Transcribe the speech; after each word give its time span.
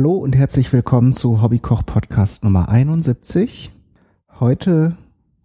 Hallo 0.00 0.14
und 0.14 0.34
herzlich 0.34 0.72
willkommen 0.72 1.12
zu 1.12 1.42
Hobbykoch 1.42 1.84
Podcast 1.84 2.42
Nummer 2.42 2.70
71. 2.70 3.70
Heute 4.40 4.96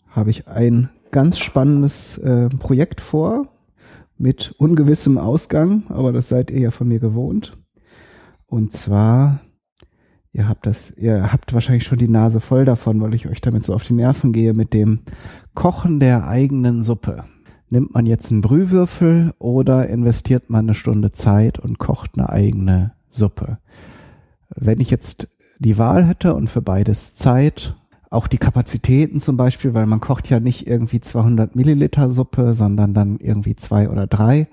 habe 0.08 0.30
ich 0.30 0.48
ein 0.48 0.88
ganz 1.12 1.40
spannendes 1.40 2.18
äh, 2.20 2.48
Projekt 2.48 3.02
vor 3.02 3.50
mit 4.18 4.56
ungewissem 4.58 5.18
Ausgang, 5.18 5.84
aber 5.90 6.14
das 6.14 6.30
seid 6.30 6.52
ihr 6.52 6.62
ja 6.62 6.72
von 6.72 6.88
mir 6.88 7.00
gewohnt. 7.00 7.58
Und 8.46 8.72
zwar, 8.72 9.42
ihr 10.32 10.48
habt 10.48 10.66
das, 10.66 10.92
ihr 10.96 11.34
habt 11.34 11.54
wahrscheinlich 11.54 11.84
schon 11.84 12.00
die 12.00 12.08
Nase 12.08 12.40
voll 12.40 12.64
davon, 12.64 13.02
weil 13.02 13.14
ich 13.14 13.28
euch 13.28 13.42
damit 13.42 13.66
so 13.66 13.74
auf 13.74 13.84
die 13.84 13.92
Nerven 13.92 14.32
gehe 14.32 14.54
mit 14.54 14.74
dem 14.74 15.00
Kochen 15.54 16.00
der 16.00 16.30
eigenen 16.30 16.82
Suppe. 16.82 17.26
Nimmt 17.70 17.94
man 17.94 18.06
jetzt 18.06 18.32
einen 18.32 18.40
Brühwürfel 18.40 19.34
oder 19.38 19.90
investiert 19.90 20.50
man 20.50 20.64
eine 20.64 20.76
Stunde 20.76 21.12
Zeit 21.12 21.60
und 21.60 21.78
kocht 21.78 22.12
eine 22.18 22.30
eigene 22.30 22.94
Suppe? 23.10 23.58
Wenn 24.50 24.80
ich 24.80 24.90
jetzt 24.90 25.28
die 25.60 25.78
Wahl 25.78 26.06
hätte 26.06 26.36
und 26.36 26.50
für 26.50 26.62
beides 26.62 27.16
Zeit, 27.16 27.76
auch 28.10 28.28
die 28.28 28.38
Kapazitäten 28.38 29.20
zum 29.20 29.38
Beispiel, 29.38 29.74
weil 29.74 29.86
man 29.86 30.00
kocht 30.00 30.30
ja 30.30 30.40
nicht 30.40 30.68
irgendwie 30.68 31.02
200 31.02 31.56
Milliliter 31.56 32.12
Suppe, 32.12 32.54
sondern 32.54 32.94
dann 32.94 33.18
irgendwie 33.18 33.56
zwei 33.56 33.90
oder 33.90 34.08
drei 34.08 34.48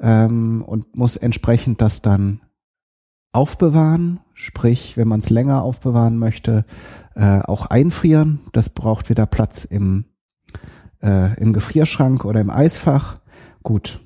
ähm, 0.00 0.62
und 0.66 0.96
muss 0.96 1.16
entsprechend 1.16 1.80
das 1.80 2.02
dann 2.02 2.40
aufbewahren, 3.32 4.20
sprich, 4.34 4.96
wenn 4.96 5.08
man 5.08 5.20
es 5.20 5.30
länger 5.30 5.62
aufbewahren 5.62 6.18
möchte, 6.18 6.64
äh, 7.14 7.40
auch 7.40 7.66
einfrieren. 7.66 8.40
Das 8.52 8.68
braucht 8.68 9.10
wieder 9.10 9.26
Platz 9.26 9.64
im, 9.64 10.06
äh, 11.02 11.38
im 11.40 11.52
Gefrierschrank 11.52 12.24
oder 12.24 12.40
im 12.40 12.50
Eisfach. 12.50 13.20
Gut. 13.62 14.00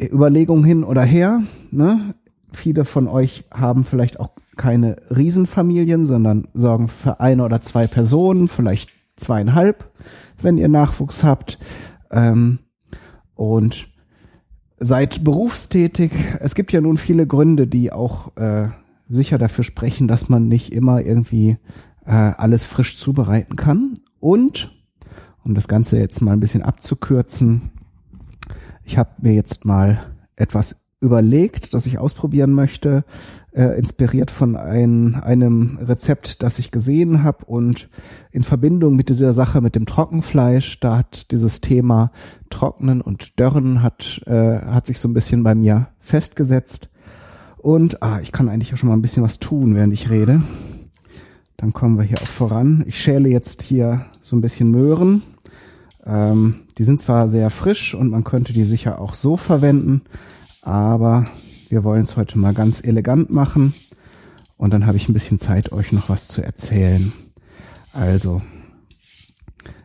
Überlegung 0.00 0.64
hin 0.64 0.84
oder 0.84 1.02
her. 1.02 1.42
Ne? 1.70 2.14
Viele 2.52 2.84
von 2.84 3.08
euch 3.08 3.44
haben 3.52 3.84
vielleicht 3.84 4.20
auch 4.20 4.30
keine 4.56 4.96
Riesenfamilien, 5.08 6.06
sondern 6.06 6.48
sorgen 6.54 6.88
für 6.88 7.20
eine 7.20 7.44
oder 7.44 7.62
zwei 7.62 7.86
Personen, 7.86 8.48
vielleicht 8.48 8.90
zweieinhalb, 9.16 9.90
wenn 10.42 10.58
ihr 10.58 10.68
Nachwuchs 10.68 11.24
habt. 11.24 11.58
Ähm, 12.10 12.58
und 13.34 13.88
seid 14.78 15.24
berufstätig. 15.24 16.12
Es 16.40 16.54
gibt 16.54 16.72
ja 16.72 16.80
nun 16.80 16.96
viele 16.96 17.26
Gründe, 17.26 17.66
die 17.66 17.92
auch 17.92 18.36
äh, 18.36 18.68
sicher 19.08 19.38
dafür 19.38 19.64
sprechen, 19.64 20.08
dass 20.08 20.28
man 20.28 20.48
nicht 20.48 20.72
immer 20.72 21.02
irgendwie 21.02 21.58
äh, 22.04 22.10
alles 22.10 22.64
frisch 22.64 22.98
zubereiten 22.98 23.56
kann. 23.56 23.94
Und, 24.18 24.74
um 25.44 25.54
das 25.54 25.68
Ganze 25.68 25.98
jetzt 25.98 26.20
mal 26.20 26.32
ein 26.32 26.40
bisschen 26.40 26.62
abzukürzen, 26.62 27.70
ich 28.84 28.98
habe 28.98 29.10
mir 29.18 29.34
jetzt 29.34 29.64
mal 29.64 30.00
etwas 30.36 30.76
überlegt, 31.00 31.72
das 31.74 31.86
ich 31.86 31.98
ausprobieren 31.98 32.52
möchte, 32.52 33.04
äh, 33.52 33.78
inspiriert 33.78 34.30
von 34.30 34.54
ein, 34.54 35.14
einem 35.14 35.78
Rezept, 35.82 36.42
das 36.42 36.58
ich 36.58 36.70
gesehen 36.70 37.22
habe 37.22 37.44
und 37.46 37.88
in 38.30 38.42
Verbindung 38.42 38.96
mit 38.96 39.08
dieser 39.08 39.32
Sache 39.32 39.60
mit 39.60 39.74
dem 39.74 39.86
Trockenfleisch, 39.86 40.78
da 40.80 40.98
hat 40.98 41.32
dieses 41.32 41.60
Thema 41.60 42.12
Trocknen 42.50 43.00
und 43.00 43.38
Dörren 43.40 43.82
hat, 43.82 44.22
äh, 44.26 44.60
hat 44.60 44.86
sich 44.86 45.00
so 45.00 45.08
ein 45.08 45.14
bisschen 45.14 45.42
bei 45.42 45.54
mir 45.54 45.88
festgesetzt. 46.00 46.88
Und 47.56 48.02
ah, 48.02 48.20
ich 48.22 48.32
kann 48.32 48.48
eigentlich 48.48 48.72
auch 48.72 48.78
schon 48.78 48.88
mal 48.88 48.96
ein 48.96 49.02
bisschen 49.02 49.22
was 49.22 49.38
tun, 49.38 49.74
während 49.74 49.92
ich 49.92 50.10
rede. 50.10 50.42
Dann 51.56 51.72
kommen 51.72 51.98
wir 51.98 52.04
hier 52.04 52.22
auch 52.22 52.26
voran. 52.26 52.84
Ich 52.86 53.00
schäle 53.00 53.28
jetzt 53.28 53.62
hier 53.62 54.06
so 54.22 54.34
ein 54.34 54.40
bisschen 54.40 54.70
Möhren. 54.70 55.22
Ähm, 56.06 56.60
die 56.78 56.84
sind 56.84 57.00
zwar 57.00 57.28
sehr 57.28 57.50
frisch 57.50 57.94
und 57.94 58.10
man 58.10 58.24
könnte 58.24 58.54
die 58.54 58.64
sicher 58.64 58.98
auch 58.98 59.12
so 59.12 59.36
verwenden, 59.36 60.02
aber 60.70 61.24
wir 61.68 61.82
wollen 61.82 62.02
es 62.02 62.16
heute 62.16 62.38
mal 62.38 62.54
ganz 62.54 62.82
elegant 62.82 63.28
machen 63.28 63.74
und 64.56 64.72
dann 64.72 64.86
habe 64.86 64.96
ich 64.96 65.08
ein 65.08 65.12
bisschen 65.12 65.38
Zeit, 65.38 65.72
euch 65.72 65.90
noch 65.90 66.08
was 66.08 66.28
zu 66.28 66.42
erzählen. 66.42 67.12
Also, 67.92 68.40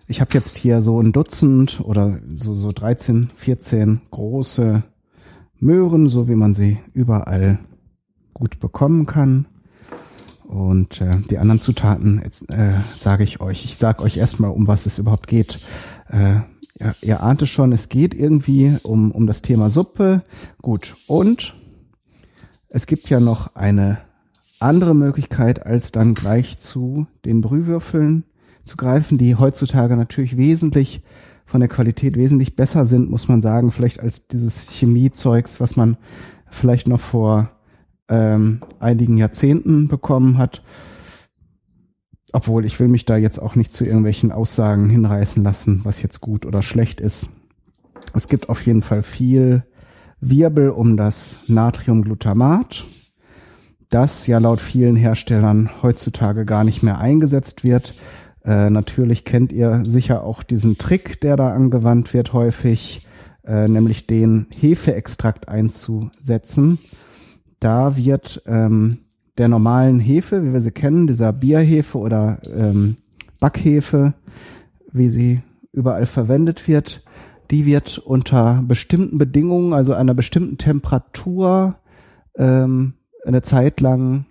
ich 0.08 0.22
habe 0.22 0.30
jetzt 0.34 0.58
hier 0.58 0.84
so 0.84 1.02
ein 1.02 1.12
Dutzend 1.12 1.82
oder 1.82 2.20
so, 2.36 2.54
so 2.54 2.72
13, 2.72 3.30
14 3.36 4.02
große 4.12 4.84
Möhren, 5.60 6.08
so 6.08 6.28
wie 6.28 6.36
man 6.36 6.54
sie 6.54 6.78
überall 6.94 7.58
gut 8.36 8.60
bekommen 8.60 9.08
kann. 9.08 9.48
Und 10.44 11.02
äh, 11.02 11.18
die 11.32 11.40
anderen 11.40 11.60
Zutaten 11.60 12.22
äh, 12.22 12.74
sage 12.94 13.24
ich 13.24 13.42
euch. 13.42 13.66
Ich 13.66 13.78
sage 13.78 14.04
euch 14.04 14.18
erstmal, 14.18 14.52
um 14.52 14.68
was 14.68 14.86
es 14.86 15.00
überhaupt 15.00 15.26
geht. 15.26 15.60
Äh, 16.10 16.42
ja, 16.80 16.94
ihr 17.02 17.24
ahnte 17.24 17.46
schon, 17.46 17.72
es 17.72 17.90
geht 17.90 18.14
irgendwie 18.14 18.78
um, 18.84 19.12
um 19.12 19.28
das 19.28 19.42
Thema 19.42 19.70
Suppe. 19.70 20.24
Gut. 20.62 20.96
Und 21.08 21.56
es 22.70 22.86
gibt 22.88 23.10
ja 23.10 23.20
noch 23.20 23.56
eine 23.56 24.00
andere 24.60 24.94
Möglichkeit, 24.94 25.66
als 25.66 25.92
dann 25.92 26.14
gleich 26.14 26.58
zu 26.58 27.08
den 27.24 27.42
Brühwürfeln 27.42 28.26
zu 28.64 28.78
greifen, 28.78 29.18
die 29.18 29.36
heutzutage 29.36 29.96
natürlich 29.96 30.38
wesentlich 30.38 31.02
von 31.46 31.60
der 31.60 31.70
Qualität 31.70 32.18
wesentlich 32.18 32.56
besser 32.56 32.86
sind, 32.86 33.10
muss 33.10 33.28
man 33.28 33.42
sagen, 33.42 33.72
vielleicht 33.72 34.00
als 34.00 34.28
dieses 34.28 34.72
Chemiezeugs, 34.72 35.62
was 35.62 35.76
man 35.76 35.98
vielleicht 36.50 36.88
noch 36.88 37.00
vor 37.00 37.52
ähm, 38.10 38.62
einigen 38.80 39.18
Jahrzehnten 39.18 39.88
bekommen 39.88 40.38
hat. 40.38 40.64
Obwohl, 42.36 42.66
ich 42.66 42.82
will 42.82 42.90
mich 42.90 43.06
da 43.06 43.16
jetzt 43.16 43.40
auch 43.40 43.56
nicht 43.56 43.72
zu 43.72 43.86
irgendwelchen 43.86 44.34
Aussagen 44.34 44.90
hinreißen 44.90 45.42
lassen, 45.42 45.80
was 45.86 46.02
jetzt 46.02 46.20
gut 46.20 46.46
oder 46.46 46.64
schlecht 46.64 47.00
ist. 47.00 47.30
Es 48.14 48.28
gibt 48.28 48.50
auf 48.50 48.66
jeden 48.66 48.82
Fall 48.82 49.04
viel 49.04 49.64
Wirbel 50.20 50.70
um 50.72 50.98
das 50.98 51.40
Natriumglutamat, 51.48 52.84
das 53.90 54.28
ja 54.28 54.40
laut 54.40 54.60
vielen 54.60 54.98
Herstellern 54.98 55.70
heutzutage 55.82 56.44
gar 56.44 56.66
nicht 56.66 56.84
mehr 56.84 57.00
eingesetzt 57.00 57.64
wird. 57.64 57.94
Äh, 58.44 58.70
natürlich 58.70 59.24
kennt 59.24 59.54
ihr 59.54 59.84
sicher 59.86 60.22
auch 60.26 60.44
diesen 60.44 60.78
Trick, 60.78 61.22
der 61.22 61.38
da 61.38 61.54
angewandt 61.54 62.14
wird 62.14 62.34
häufig, 62.34 63.08
äh, 63.46 63.70
nämlich 63.70 64.08
den 64.08 64.48
Hefeextrakt 64.60 65.48
einzusetzen. 65.48 66.80
Da 67.62 67.96
wird 67.96 68.44
ähm, 68.46 69.05
der 69.38 69.48
normalen 69.48 70.00
Hefe, 70.00 70.44
wie 70.44 70.54
wir 70.54 70.62
sie 70.62 70.72
kennen, 70.72 71.08
dieser 71.08 71.34
Bierhefe 71.34 71.98
oder 71.98 72.40
ähm, 72.56 72.98
Backhefe, 73.40 74.14
wie 74.92 75.10
sie 75.10 75.42
überall 75.72 76.06
verwendet 76.06 76.68
wird, 76.68 77.04
die 77.52 77.66
wird 77.66 77.98
unter 77.98 78.64
bestimmten 78.66 79.18
Bedingungen, 79.18 79.74
also 79.74 79.94
einer 79.94 80.14
bestimmten 80.14 80.58
Temperatur, 80.58 81.76
ähm, 82.38 82.94
eine 83.26 83.42
Zeit 83.42 83.82
lang 83.82 84.26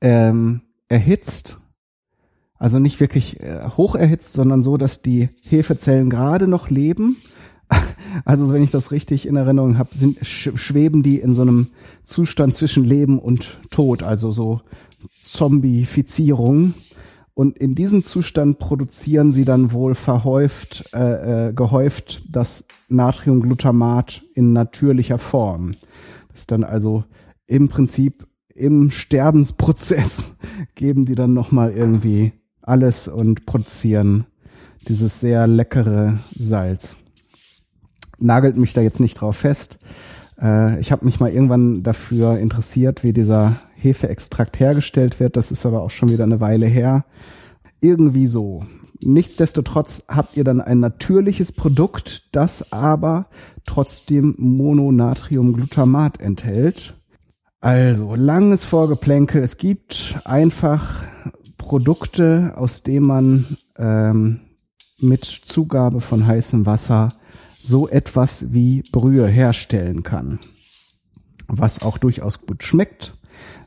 ähm, 0.00 0.62
erhitzt. 0.88 1.58
Also 2.56 2.78
nicht 2.78 3.00
wirklich 3.00 3.40
äh, 3.40 3.68
hoch 3.76 3.94
erhitzt, 3.94 4.32
sondern 4.32 4.62
so, 4.62 4.76
dass 4.76 5.02
die 5.02 5.28
Hefezellen 5.42 6.08
gerade 6.08 6.46
noch 6.46 6.70
leben 6.70 7.16
also 8.24 8.52
wenn 8.52 8.62
ich 8.62 8.70
das 8.70 8.90
richtig 8.90 9.26
in 9.26 9.36
Erinnerung 9.36 9.78
habe, 9.78 9.90
sind, 9.94 10.18
schweben 10.26 11.02
die 11.02 11.18
in 11.18 11.34
so 11.34 11.42
einem 11.42 11.68
Zustand 12.04 12.54
zwischen 12.54 12.84
Leben 12.84 13.18
und 13.18 13.60
Tod, 13.70 14.02
also 14.02 14.32
so 14.32 14.60
Zombifizierung. 15.22 16.74
Und 17.34 17.58
in 17.58 17.74
diesem 17.74 18.04
Zustand 18.04 18.60
produzieren 18.60 19.32
sie 19.32 19.44
dann 19.44 19.72
wohl 19.72 19.96
verhäuft, 19.96 20.84
äh, 20.94 21.48
äh, 21.48 21.52
gehäuft 21.52 22.22
das 22.30 22.64
Natriumglutamat 22.88 24.22
in 24.34 24.52
natürlicher 24.52 25.18
Form. 25.18 25.72
Das 26.28 26.40
ist 26.40 26.52
dann 26.52 26.62
also 26.62 27.04
im 27.46 27.68
Prinzip 27.68 28.26
im 28.54 28.90
Sterbensprozess 28.90 30.34
geben 30.76 31.06
die 31.06 31.16
dann 31.16 31.34
nochmal 31.34 31.72
irgendwie 31.72 32.32
alles 32.62 33.08
und 33.08 33.46
produzieren 33.46 34.26
dieses 34.86 35.20
sehr 35.20 35.46
leckere 35.46 36.18
Salz 36.38 36.98
nagelt 38.18 38.56
mich 38.56 38.72
da 38.72 38.80
jetzt 38.80 39.00
nicht 39.00 39.14
drauf 39.14 39.36
fest. 39.36 39.78
Äh, 40.40 40.80
ich 40.80 40.92
habe 40.92 41.04
mich 41.04 41.20
mal 41.20 41.30
irgendwann 41.30 41.82
dafür 41.82 42.38
interessiert, 42.38 43.02
wie 43.04 43.12
dieser 43.12 43.56
Hefeextrakt 43.76 44.58
hergestellt 44.58 45.20
wird. 45.20 45.36
Das 45.36 45.50
ist 45.50 45.66
aber 45.66 45.82
auch 45.82 45.90
schon 45.90 46.08
wieder 46.08 46.24
eine 46.24 46.40
Weile 46.40 46.66
her. 46.66 47.04
Irgendwie 47.80 48.26
so. 48.26 48.64
Nichtsdestotrotz 49.00 50.04
habt 50.08 50.36
ihr 50.36 50.44
dann 50.44 50.60
ein 50.60 50.80
natürliches 50.80 51.52
Produkt, 51.52 52.28
das 52.32 52.72
aber 52.72 53.26
trotzdem 53.66 54.34
Mononatriumglutamat 54.38 56.20
enthält. 56.20 56.94
Also 57.60 58.14
langes 58.14 58.64
Vorgeplänkel. 58.64 59.42
Es 59.42 59.56
gibt 59.58 60.20
einfach 60.24 61.04
Produkte, 61.58 62.54
aus 62.56 62.82
denen 62.82 63.06
man 63.06 63.56
ähm, 63.76 64.40
mit 65.00 65.24
Zugabe 65.24 66.00
von 66.00 66.26
heißem 66.26 66.66
Wasser 66.66 67.10
so 67.64 67.88
etwas 67.88 68.52
wie 68.52 68.82
Brühe 68.92 69.26
herstellen 69.26 70.02
kann. 70.02 70.38
Was 71.46 71.82
auch 71.82 71.98
durchaus 71.98 72.40
gut 72.42 72.62
schmeckt, 72.62 73.14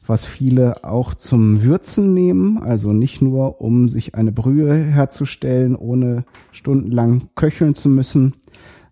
was 0.05 0.23
viele 0.23 0.83
auch 0.83 1.15
zum 1.15 1.63
Würzen 1.63 2.13
nehmen, 2.13 2.59
also 2.59 2.93
nicht 2.93 3.21
nur 3.21 3.59
um 3.59 3.89
sich 3.89 4.15
eine 4.15 4.31
Brühe 4.31 4.75
herzustellen, 4.75 5.75
ohne 5.75 6.25
stundenlang 6.51 7.29
köcheln 7.35 7.73
zu 7.73 7.89
müssen, 7.89 8.35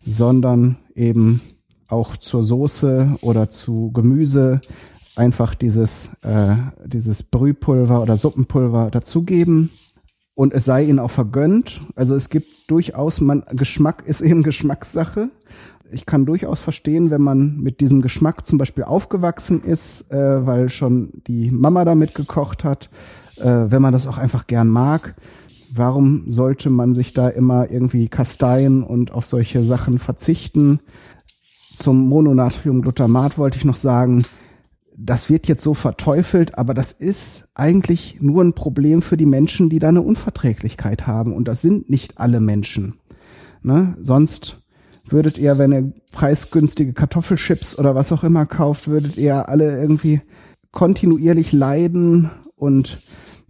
sondern 0.05 0.77
eben 0.95 1.41
auch 1.87 2.17
zur 2.17 2.43
Soße 2.43 3.17
oder 3.21 3.49
zu 3.49 3.91
Gemüse 3.93 4.59
einfach 5.15 5.53
dieses, 5.53 6.09
äh, 6.23 6.55
dieses 6.83 7.21
Brühpulver 7.21 8.01
oder 8.01 8.17
Suppenpulver 8.17 8.89
dazugeben 8.89 9.69
und 10.35 10.53
es 10.53 10.65
sei 10.65 10.83
ihnen 10.83 10.99
auch 10.99 11.11
vergönnt. 11.11 11.81
Also 11.95 12.13
es 12.13 12.29
gibt 12.29 12.47
durchaus, 12.69 13.21
man, 13.21 13.43
Geschmack 13.51 14.03
ist 14.05 14.21
eben 14.21 14.43
Geschmackssache. 14.43 15.29
Ich 15.91 16.05
kann 16.05 16.25
durchaus 16.25 16.59
verstehen, 16.59 17.09
wenn 17.09 17.21
man 17.21 17.57
mit 17.57 17.79
diesem 17.79 18.01
Geschmack 18.01 18.45
zum 18.45 18.57
Beispiel 18.57 18.83
aufgewachsen 18.83 19.63
ist, 19.63 20.11
äh, 20.11 20.45
weil 20.45 20.69
schon 20.69 21.21
die 21.27 21.51
Mama 21.51 21.85
damit 21.85 22.15
gekocht 22.15 22.63
hat, 22.63 22.89
äh, 23.37 23.43
wenn 23.45 23.81
man 23.81 23.93
das 23.93 24.07
auch 24.07 24.17
einfach 24.17 24.47
gern 24.47 24.67
mag. 24.67 25.15
Warum 25.73 26.29
sollte 26.29 26.69
man 26.69 26.93
sich 26.93 27.13
da 27.13 27.27
immer 27.27 27.69
irgendwie 27.69 28.07
kasteien 28.07 28.83
und 28.83 29.11
auf 29.11 29.25
solche 29.25 29.63
Sachen 29.63 29.99
verzichten? 29.99 30.79
Zum 31.75 32.07
Mononatriumglutamat 32.07 33.37
wollte 33.37 33.57
ich 33.57 33.65
noch 33.65 33.75
sagen, 33.75 34.23
das 34.97 35.29
wird 35.29 35.47
jetzt 35.47 35.63
so 35.63 35.73
verteufelt, 35.73 36.57
aber 36.57 36.73
das 36.73 36.91
ist 36.91 37.47
eigentlich 37.53 38.17
nur 38.21 38.43
ein 38.43 38.53
Problem 38.53 39.01
für 39.01 39.17
die 39.17 39.25
Menschen, 39.25 39.69
die 39.69 39.79
da 39.79 39.89
eine 39.89 40.01
Unverträglichkeit 40.01 41.05
haben. 41.05 41.33
Und 41.33 41.47
das 41.47 41.61
sind 41.61 41.89
nicht 41.89 42.17
alle 42.17 42.39
Menschen. 42.39 42.95
Ne? 43.61 43.97
Sonst 43.99 44.61
würdet 45.07 45.37
ihr, 45.37 45.57
wenn 45.57 45.73
ihr 45.73 45.93
preisgünstige 46.11 46.93
Kartoffelchips 46.93 47.77
oder 47.77 47.93
was 47.93 48.11
auch 48.11 48.23
immer 48.23 48.45
kauft, 48.45 48.87
würdet 48.87 49.17
ihr 49.17 49.49
alle 49.49 49.77
irgendwie 49.77 50.21
kontinuierlich 50.71 51.51
leiden 51.51 52.31
und 52.55 52.99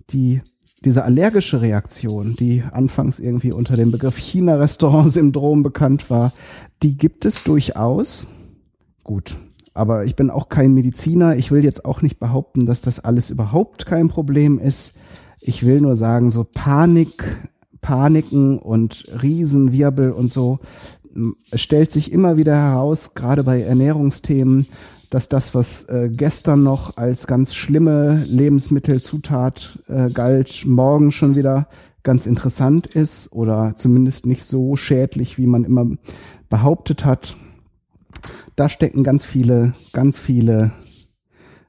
die 0.09 0.42
diese 0.83 1.03
allergische 1.03 1.62
Reaktion, 1.62 2.36
die 2.36 2.63
anfangs 2.71 3.18
irgendwie 3.18 3.51
unter 3.51 3.75
dem 3.75 3.89
Begriff 3.89 4.18
China-Restaurant-Syndrom 4.18 5.63
bekannt 5.63 6.12
war, 6.12 6.31
die 6.83 6.95
gibt 6.95 7.25
es 7.25 7.44
durchaus. 7.44 8.27
Gut, 9.03 9.36
aber 9.75 10.06
ich 10.06 10.16
bin 10.16 10.31
auch 10.31 10.50
kein 10.50 10.74
Mediziner. 10.74 11.36
Ich 11.36 11.51
will 11.51 11.63
jetzt 11.63 11.86
auch 11.86 12.01
nicht 12.01 12.18
behaupten, 12.18 12.66
dass 12.66 12.81
das 12.81 13.01
alles 13.01 13.30
überhaupt 13.30 13.86
kein 13.86 14.07
Problem 14.07 14.57
ist. 14.57 14.94
Ich 15.42 15.66
will 15.66 15.81
nur 15.81 15.98
sagen, 15.98 16.31
so 16.31 16.45
Panik, 16.45 17.24
Paniken 17.81 18.57
und 18.57 19.04
Riesenwirbel 19.22 20.12
und 20.12 20.31
so, 20.31 20.60
es 21.51 21.62
stellt 21.62 21.92
sich 21.92 22.12
immer 22.12 22.38
wieder 22.38 22.56
heraus, 22.56 23.13
gerade 23.13 23.44
bei 23.44 23.62
Ernährungsthemen, 23.62 24.68
dass 25.10 25.30
das, 25.30 25.54
was 25.54 25.83
äh, 25.83 26.10
gestern 26.10 26.63
noch 26.63 26.98
als 26.98 27.28
ganz 27.28 27.54
schlimme 27.54 28.24
Lebensmittelzutat 28.25 29.80
äh, 29.88 30.10
galt, 30.10 30.63
morgen 30.66 31.12
schon 31.12 31.36
wieder 31.36 31.68
ganz 32.04 32.25
interessant 32.25 32.88
ist 32.88 33.31
oder 33.33 33.74
zumindest 33.75 34.25
nicht 34.25 34.45
so 34.45 34.75
schädlich, 34.78 35.38
wie 35.38 35.48
man 35.48 35.66
immer 35.66 35.86
behauptet 36.50 37.04
hat 37.04 37.36
da 38.56 38.69
stecken 38.69 39.04
ganz 39.04 39.25
viele, 39.25 39.74
ganz 39.92 40.19
viele 40.19 40.72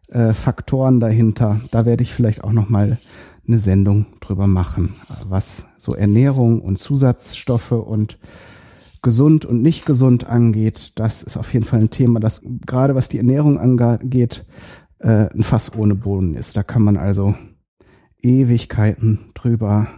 äh, 0.08 0.32
Faktoren 0.32 1.00
dahinter. 1.00 1.60
Da 1.70 1.84
werde 1.84 2.02
ich 2.02 2.12
vielleicht 2.12 2.44
auch 2.44 2.52
noch 2.52 2.68
mal 2.68 2.98
eine 3.46 3.58
Sendung 3.58 4.06
drüber 4.20 4.46
machen, 4.46 4.96
was 5.28 5.66
so 5.78 5.94
Ernährung 5.94 6.60
und 6.60 6.78
Zusatzstoffe 6.78 7.72
und 7.72 8.18
gesund 9.02 9.44
und 9.44 9.62
nicht 9.62 9.86
gesund 9.86 10.26
angeht. 10.26 10.92
Das 10.96 11.22
ist 11.22 11.36
auf 11.36 11.52
jeden 11.52 11.64
Fall 11.64 11.80
ein 11.80 11.90
Thema, 11.90 12.18
das 12.18 12.42
gerade 12.66 12.94
was 12.94 13.08
die 13.08 13.18
Ernährung 13.18 13.58
angeht, 13.58 14.46
äh, 14.98 15.28
ein 15.32 15.42
Fass 15.42 15.74
ohne 15.76 15.94
Boden 15.94 16.34
ist. 16.34 16.56
Da 16.56 16.62
kann 16.62 16.82
man 16.82 16.96
also 16.96 17.34
Ewigkeiten 18.20 19.30
drüber 19.34 19.88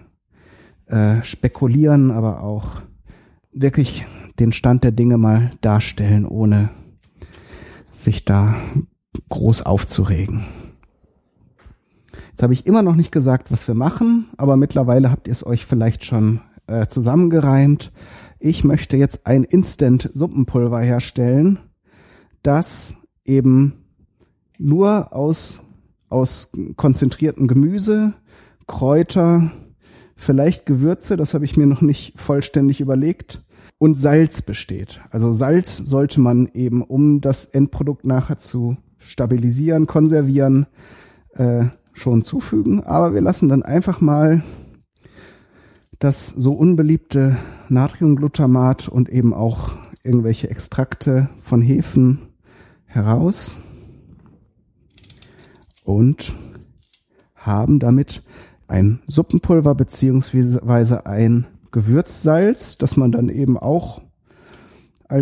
äh, 0.86 1.22
spekulieren, 1.22 2.10
aber 2.10 2.42
auch 2.42 2.82
wirklich 3.52 4.04
den 4.38 4.52
Stand 4.52 4.84
der 4.84 4.92
Dinge 4.92 5.18
mal 5.18 5.50
darstellen, 5.60 6.24
ohne 6.24 6.70
sich 7.90 8.24
da 8.24 8.54
groß 9.28 9.62
aufzuregen. 9.62 10.44
Jetzt 12.30 12.42
habe 12.42 12.52
ich 12.52 12.66
immer 12.66 12.82
noch 12.82 12.94
nicht 12.94 13.10
gesagt, 13.10 13.50
was 13.50 13.66
wir 13.66 13.74
machen, 13.74 14.28
aber 14.36 14.56
mittlerweile 14.56 15.10
habt 15.10 15.26
ihr 15.26 15.32
es 15.32 15.44
euch 15.44 15.66
vielleicht 15.66 16.04
schon 16.04 16.40
äh, 16.68 16.86
zusammengereimt. 16.86 17.92
Ich 18.38 18.62
möchte 18.62 18.96
jetzt 18.96 19.26
ein 19.26 19.42
Instant-Suppenpulver 19.42 20.80
herstellen, 20.80 21.58
das 22.42 22.94
eben 23.24 23.84
nur 24.58 25.12
aus, 25.12 25.62
aus 26.08 26.52
konzentrierten 26.76 27.48
Gemüse, 27.48 28.14
Kräuter, 28.68 29.50
vielleicht 30.14 30.66
Gewürze, 30.66 31.16
das 31.16 31.34
habe 31.34 31.44
ich 31.44 31.56
mir 31.56 31.66
noch 31.66 31.80
nicht 31.80 32.18
vollständig 32.20 32.80
überlegt, 32.80 33.44
und 33.78 33.94
Salz 33.96 34.42
besteht. 34.42 35.00
Also 35.10 35.32
Salz 35.32 35.76
sollte 35.76 36.20
man 36.20 36.48
eben, 36.52 36.82
um 36.82 37.20
das 37.20 37.44
Endprodukt 37.44 38.04
nachher 38.04 38.38
zu 38.38 38.76
stabilisieren, 38.98 39.86
konservieren, 39.86 40.66
äh, 41.34 41.66
schon 41.92 42.22
zufügen. 42.22 42.82
Aber 42.84 43.14
wir 43.14 43.20
lassen 43.20 43.48
dann 43.48 43.62
einfach 43.62 44.00
mal 44.00 44.42
das 45.98 46.28
so 46.28 46.52
unbeliebte 46.52 47.36
Natriumglutamat 47.68 48.88
und 48.88 49.08
eben 49.08 49.34
auch 49.34 49.76
irgendwelche 50.02 50.50
Extrakte 50.50 51.28
von 51.42 51.60
Hefen 51.60 52.20
heraus 52.86 53.58
und 55.84 56.34
haben 57.34 57.78
damit 57.78 58.22
ein 58.68 59.00
Suppenpulver 59.06 59.74
beziehungsweise 59.74 61.06
ein 61.06 61.46
Gewürzsalz, 61.70 62.78
das 62.78 62.96
man 62.96 63.12
dann 63.12 63.28
eben 63.28 63.58
auch 63.58 64.00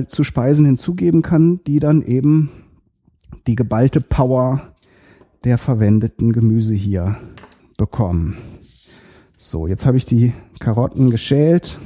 zu 0.09 0.25
Speisen 0.25 0.67
hinzugeben 0.67 1.23
kann, 1.23 1.61
die 1.65 1.79
dann 1.79 2.03
eben 2.03 2.51
die 3.47 3.55
geballte 3.55 4.01
Power 4.01 4.73
der 5.45 5.59
verwendeten 5.59 6.33
Gemüse 6.33 6.75
hier 6.75 7.17
bekommen. 7.77 8.37
So, 9.37 9.69
jetzt 9.69 9.87
habe 9.87 9.97
ich 9.97 10.05
die 10.05 10.33
Karotten 10.59 11.11
geschält. 11.11 11.79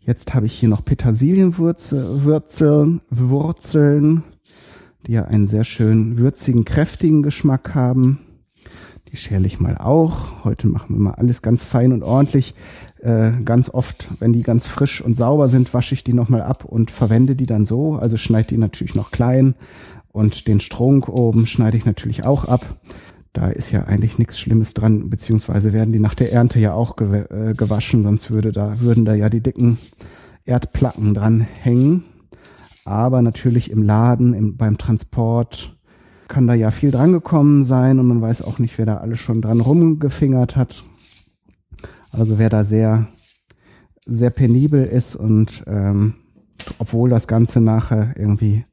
Jetzt 0.00 0.34
habe 0.34 0.46
ich 0.46 0.54
hier 0.54 0.68
noch 0.68 0.84
Petersilienwurzeln, 0.84 3.00
Wurzeln, 3.10 4.24
die 5.06 5.12
ja 5.12 5.26
einen 5.26 5.46
sehr 5.46 5.62
schön 5.62 6.18
würzigen, 6.18 6.64
kräftigen 6.64 7.22
Geschmack 7.22 7.76
haben. 7.76 8.18
Die 9.12 9.16
schäle 9.16 9.46
ich 9.46 9.60
mal 9.60 9.78
auch. 9.78 10.42
Heute 10.42 10.66
machen 10.66 10.96
wir 10.96 11.00
mal 11.00 11.14
alles 11.14 11.42
ganz 11.42 11.62
fein 11.62 11.92
und 11.92 12.02
ordentlich. 12.02 12.56
Äh, 13.02 13.32
ganz 13.44 13.68
oft, 13.68 14.08
wenn 14.20 14.32
die 14.32 14.44
ganz 14.44 14.68
frisch 14.68 15.00
und 15.00 15.16
sauber 15.16 15.48
sind, 15.48 15.74
wasche 15.74 15.92
ich 15.92 16.04
die 16.04 16.12
nochmal 16.12 16.42
ab 16.42 16.64
und 16.64 16.92
verwende 16.92 17.34
die 17.34 17.46
dann 17.46 17.64
so. 17.64 17.96
Also 17.96 18.16
schneide 18.16 18.48
die 18.48 18.58
natürlich 18.58 18.94
noch 18.94 19.10
klein 19.10 19.56
und 20.12 20.46
den 20.46 20.60
Strunk 20.60 21.08
oben 21.08 21.46
schneide 21.46 21.76
ich 21.76 21.84
natürlich 21.84 22.24
auch 22.24 22.44
ab. 22.44 22.76
Da 23.32 23.48
ist 23.48 23.72
ja 23.72 23.84
eigentlich 23.84 24.18
nichts 24.18 24.38
Schlimmes 24.38 24.74
dran, 24.74 25.10
beziehungsweise 25.10 25.72
werden 25.72 25.92
die 25.92 25.98
nach 25.98 26.14
der 26.14 26.32
Ernte 26.32 26.60
ja 26.60 26.74
auch 26.74 26.94
gew 26.94 27.12
äh, 27.12 27.54
gewaschen, 27.54 28.04
sonst 28.04 28.30
würde 28.30 28.52
da, 28.52 28.78
würden 28.80 29.04
da 29.04 29.14
ja 29.14 29.28
die 29.28 29.40
dicken 29.40 29.78
Erdplatten 30.44 31.14
dran 31.14 31.40
hängen. 31.40 32.04
Aber 32.84 33.20
natürlich 33.20 33.72
im 33.72 33.82
Laden, 33.82 34.32
im, 34.32 34.56
beim 34.56 34.78
Transport 34.78 35.76
kann 36.28 36.46
da 36.46 36.54
ja 36.54 36.70
viel 36.70 36.92
dran 36.92 37.10
gekommen 37.10 37.64
sein 37.64 37.98
und 37.98 38.06
man 38.06 38.20
weiß 38.20 38.42
auch 38.42 38.60
nicht, 38.60 38.78
wer 38.78 38.86
da 38.86 38.98
alles 38.98 39.18
schon 39.18 39.42
dran 39.42 39.60
rumgefingert 39.60 40.54
hat. 40.54 40.84
Also 42.12 42.38
wer 42.38 42.50
da 42.50 42.62
sehr, 42.62 43.08
sehr 44.04 44.30
penibel 44.30 44.84
ist 44.84 45.16
und 45.16 45.64
ähm, 45.66 46.14
obwohl 46.78 47.10
das 47.10 47.26
Ganze 47.26 47.60
nachher 47.60 48.14
irgendwie 48.16 48.64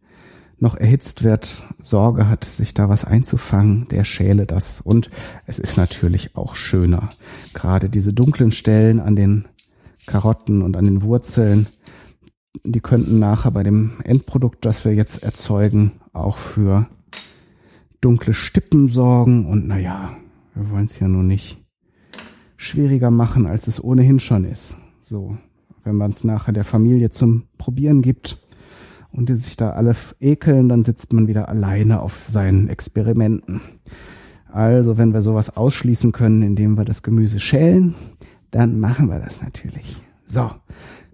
noch 0.59 0.75
erhitzt 0.75 1.23
wird, 1.23 1.63
Sorge 1.81 2.27
hat, 2.27 2.43
sich 2.43 2.73
da 2.73 2.89
was 2.89 3.05
einzufangen, 3.05 3.87
der 3.87 4.03
schäle 4.03 4.45
das. 4.45 4.81
Und 4.81 5.09
es 5.45 5.57
ist 5.57 5.77
natürlich 5.77 6.35
auch 6.35 6.55
schöner. 6.55 7.09
Gerade 7.53 7.89
diese 7.89 8.13
dunklen 8.13 8.51
Stellen 8.51 8.99
an 8.99 9.15
den 9.15 9.47
Karotten 10.05 10.61
und 10.61 10.75
an 10.75 10.85
den 10.85 11.01
Wurzeln, 11.01 11.67
die 12.65 12.81
könnten 12.81 13.19
nachher 13.19 13.51
bei 13.51 13.63
dem 13.63 13.93
Endprodukt, 14.03 14.65
das 14.65 14.83
wir 14.83 14.93
jetzt 14.93 15.23
erzeugen, 15.23 15.93
auch 16.11 16.37
für 16.37 16.87
dunkle 18.01 18.33
Stippen 18.33 18.89
sorgen. 18.89 19.45
Und 19.45 19.65
naja, 19.67 20.17
wir 20.55 20.71
wollen 20.71 20.85
es 20.85 20.99
ja 20.99 21.07
nur 21.07 21.23
nicht 21.23 21.63
schwieriger 22.59 23.09
machen, 23.09 23.47
als 23.47 23.67
es 23.67 23.81
ohnehin 23.81 24.19
schon 24.19 24.43
ist. 24.43 24.75
So, 24.99 25.37
wenn 25.85 25.95
man 25.95 26.11
es 26.11 26.25
nachher 26.25 26.51
der 26.51 26.65
Familie 26.65 27.09
zum 27.09 27.43
Probieren 27.57 28.01
gibt 28.01 28.37
und 29.13 29.29
die 29.29 29.35
sich 29.35 29.55
da 29.55 29.71
alle 29.71 29.95
ekeln, 30.19 30.67
dann 30.67 30.83
sitzt 30.83 31.13
man 31.13 31.27
wieder 31.27 31.47
alleine 31.47 32.01
auf 32.01 32.25
seinen 32.29 32.67
Experimenten. 32.67 33.61
Also, 34.51 34.97
wenn 34.97 35.13
wir 35.13 35.21
sowas 35.21 35.55
ausschließen 35.55 36.11
können, 36.11 36.41
indem 36.41 36.77
wir 36.77 36.83
das 36.83 37.01
Gemüse 37.01 37.39
schälen, 37.39 37.95
dann 38.51 38.79
machen 38.79 39.09
wir 39.09 39.19
das 39.19 39.41
natürlich. 39.41 39.95
So, 40.25 40.51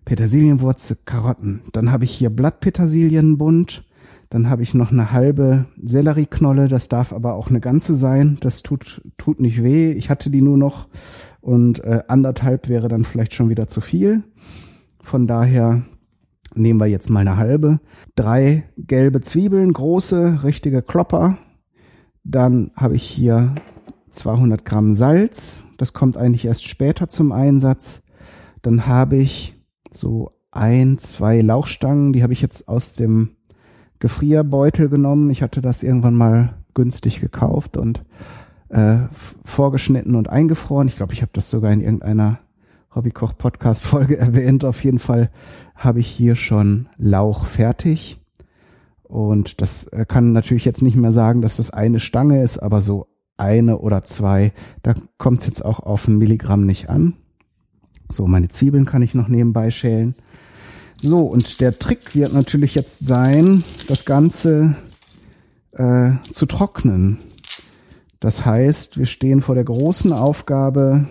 Petersilienwurzel, 0.04 0.98
Karotten. 1.06 1.62
Dann 1.74 1.92
habe 1.92 2.06
ich 2.06 2.12
hier 2.12 2.32
Blattpetersilienbund. 2.32 3.86
Dann 4.30 4.50
habe 4.50 4.64
ich 4.64 4.74
noch 4.74 4.92
eine 4.92 5.12
halbe 5.12 5.66
Sellerieknolle. 5.82 6.70
Das 6.70 6.90
darf 6.90 7.14
aber 7.14 7.36
auch 7.36 7.50
eine 7.50 7.60
ganze 7.60 7.94
sein. 7.94 8.38
Das 8.42 8.64
tut, 8.64 9.04
tut 9.18 9.40
nicht 9.40 9.64
weh. 9.64 9.92
Ich 9.92 10.10
hatte 10.10 10.32
die 10.32 10.42
nur 10.42 10.58
noch 10.58 10.88
und 11.46 11.84
äh, 11.84 12.02
anderthalb 12.08 12.70
wäre 12.70 12.88
dann 12.88 13.04
vielleicht 13.06 13.36
schon 13.36 13.50
wieder 13.50 13.68
zu 13.68 13.80
viel. 13.80 14.24
Von 15.00 15.28
daher 15.28 15.84
nehmen 16.56 16.80
wir 16.80 16.88
jetzt 16.88 17.08
mal 17.08 17.20
eine 17.20 17.38
halbe. 17.38 17.80
Drei 18.16 18.64
gelbe 18.78 19.22
Zwiebeln, 19.22 19.72
große, 19.72 20.40
richtige 20.44 20.82
Klopper. 20.82 21.38
Dann 22.24 22.72
habe 22.76 22.96
ich 22.96 23.04
hier 23.04 23.54
200 24.10 24.66
Gramm 24.66 24.96
Salz. 24.96 25.64
Das 25.78 25.94
kommt 25.94 26.18
eigentlich 26.18 26.46
erst 26.46 26.68
später 26.68 27.10
zum 27.10 27.32
Einsatz. 27.32 28.02
Dann 28.64 28.88
habe 28.88 29.18
ich 29.18 29.54
so 29.92 30.32
ein, 30.50 30.98
zwei 30.98 31.42
Lauchstangen. 31.42 32.12
Die 32.12 32.24
habe 32.24 32.34
ich 32.34 32.42
jetzt 32.42 32.68
aus 32.68 32.94
dem 32.94 33.36
Gefrierbeutel 34.00 34.90
genommen. 34.90 35.30
Ich 35.30 35.44
hatte 35.44 35.62
das 35.62 35.84
irgendwann 35.84 36.16
mal 36.16 36.56
günstig 36.74 37.22
gekauft 37.22 37.78
und 37.78 38.04
äh, 38.70 38.98
vorgeschnitten 39.44 40.16
und 40.16 40.30
eingefroren. 40.30 40.88
Ich 40.88 40.96
glaube, 40.96 41.14
ich 41.14 41.22
habe 41.22 41.32
das 41.34 41.50
sogar 41.50 41.72
in 41.72 41.82
irgendeiner 41.82 42.40
Hobbykoch-Podcast-Folge 42.94 44.18
erwähnt. 44.20 44.66
Auf 44.66 44.84
jeden 44.84 45.00
Fall 45.00 45.30
habe 45.76 46.00
ich 46.00 46.08
hier 46.08 46.36
schon 46.36 46.88
Lauch 46.98 47.46
fertig. 47.46 48.20
Und 49.04 49.62
das 49.62 49.88
äh, 49.88 50.06
kann 50.08 50.32
natürlich 50.32 50.66
jetzt 50.66 50.82
nicht 50.82 50.98
mehr 50.98 51.12
sagen, 51.12 51.42
dass 51.42 51.58
das 51.58 51.70
eine 51.72 52.00
Stange 52.00 52.42
ist, 52.42 52.58
aber 52.58 52.82
so 52.82 53.08
eine 53.38 53.80
oder 53.80 54.04
zwei, 54.04 54.54
da 54.82 54.94
kommt 55.18 55.42
es 55.42 55.48
jetzt 55.48 55.66
auch 55.66 55.80
auf 55.80 56.08
ein 56.08 56.18
Milligramm 56.18 56.66
nicht 56.66 56.90
an. 56.90 57.14
So, 58.10 58.28
meine 58.28 58.48
Zwiebeln 58.48 58.86
kann 58.86 59.02
ich 59.02 59.14
noch 59.14 59.28
nebenbei 59.28 59.72
schälen. 59.72 60.16
So, 61.02 61.20
und 61.20 61.60
der 61.60 61.78
Trick 61.78 62.16
wird 62.16 62.34
natürlich 62.34 62.76
jetzt 62.76 63.06
sein, 63.06 63.64
das 63.88 64.06
Ganze 64.06 64.76
äh, 65.74 66.12
zu 66.32 66.46
trocknen. 66.46 67.20
Das 68.20 68.46
heißt, 68.46 68.98
wir 68.98 69.06
stehen 69.06 69.42
vor 69.42 69.56
der 69.56 69.66
großen 69.66 70.12
Aufgabe, 70.14 71.08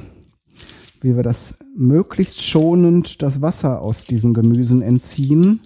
wie 1.01 1.17
wir 1.17 1.23
das 1.23 1.55
möglichst 1.77 2.43
schonend 2.43 3.23
das 3.23 3.43
Wasser 3.43 3.83
aus 3.83 4.05
diesen 4.05 4.33
Gemüsen 4.33 4.81
entziehen, 4.81 5.61